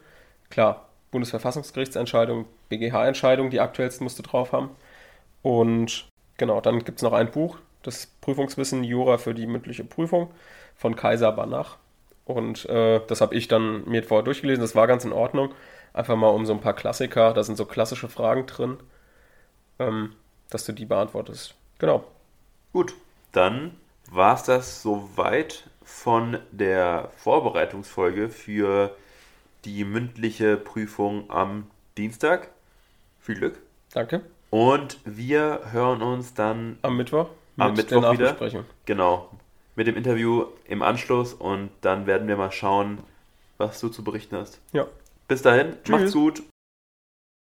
Klar, 0.49 0.86
Bundesverfassungsgerichtsentscheidung, 1.11 2.47
BGH-Entscheidung, 2.69 3.51
die 3.51 3.61
aktuellsten 3.61 4.05
musst 4.05 4.19
du 4.19 4.23
drauf 4.23 4.53
haben. 4.53 4.71
Und 5.43 6.09
genau, 6.37 6.61
dann 6.61 6.85
gibt 6.85 6.99
es 6.99 7.03
noch 7.03 7.13
ein 7.13 7.31
Buch, 7.31 7.59
das 7.83 8.07
Prüfungswissen 8.21 8.85
Jura 8.85 9.19
für 9.19 9.35
die 9.35 9.47
mündliche 9.47 9.85
Prüfung 9.85 10.31
von 10.75 10.97
Kaiser 10.97 11.33
Banach. 11.33 11.79
Und 12.25 12.67
äh, 12.67 13.01
das 13.07 13.21
habe 13.21 13.35
ich 13.37 13.47
dann 13.47 13.89
mir 13.89 14.03
vorher 14.03 14.25
durchgelesen, 14.25 14.61
das 14.61 14.75
war 14.75 14.87
ganz 14.87 15.05
in 15.05 15.13
Ordnung. 15.13 15.55
Einfach 15.93 16.17
mal 16.17 16.29
um 16.29 16.45
so 16.45 16.53
ein 16.53 16.61
paar 16.61 16.75
Klassiker, 16.75 17.33
da 17.33 17.43
sind 17.45 17.57
so 17.57 17.65
klassische 17.65 18.09
Fragen 18.09 18.47
drin, 18.47 18.77
ähm, 19.79 20.15
dass 20.51 20.67
du 20.67 20.73
die 20.73 20.85
beantwortest. 20.85 21.55
Genau. 21.79 22.05
Gut, 22.73 22.95
dann 23.33 23.77
war 24.11 24.35
es 24.35 24.43
das 24.43 24.83
soweit 24.83 25.71
von 25.85 26.39
der 26.51 27.11
Vorbereitungsfolge 27.17 28.29
für 28.29 28.95
die 29.67 29.85
mündliche 29.85 30.57
Prüfung 30.57 31.29
am 31.29 31.67
Dienstag. 31.99 32.51
Viel 33.21 33.35
Glück. 33.35 33.59
Danke. 33.93 34.23
Und 34.51 35.01
wir 35.05 35.73
hören 35.73 36.03
uns 36.03 36.35
dann 36.35 36.79
am 36.83 36.97
Mittwoch 36.97 37.29
am 37.57 37.75
Mittwoch 37.75 38.13
wieder. 38.13 38.37
Genau, 38.85 39.31
mit 39.75 39.87
dem 39.87 39.97
Interview 39.97 40.45
im 40.67 40.83
Anschluss 40.83 41.35
und 41.35 41.71
dann 41.81 42.07
werden 42.07 42.29
wir 42.29 42.37
mal 42.37 42.53
schauen, 42.53 42.99
was 43.59 43.81
du 43.81 43.89
zu 43.89 44.05
berichten 44.05 44.37
hast. 44.37 44.61
Ja. 44.73 44.87
Bis 45.27 45.43
dahin, 45.43 45.77
Tschüss. 45.83 45.89
macht's 45.89 46.13
gut. 46.13 46.43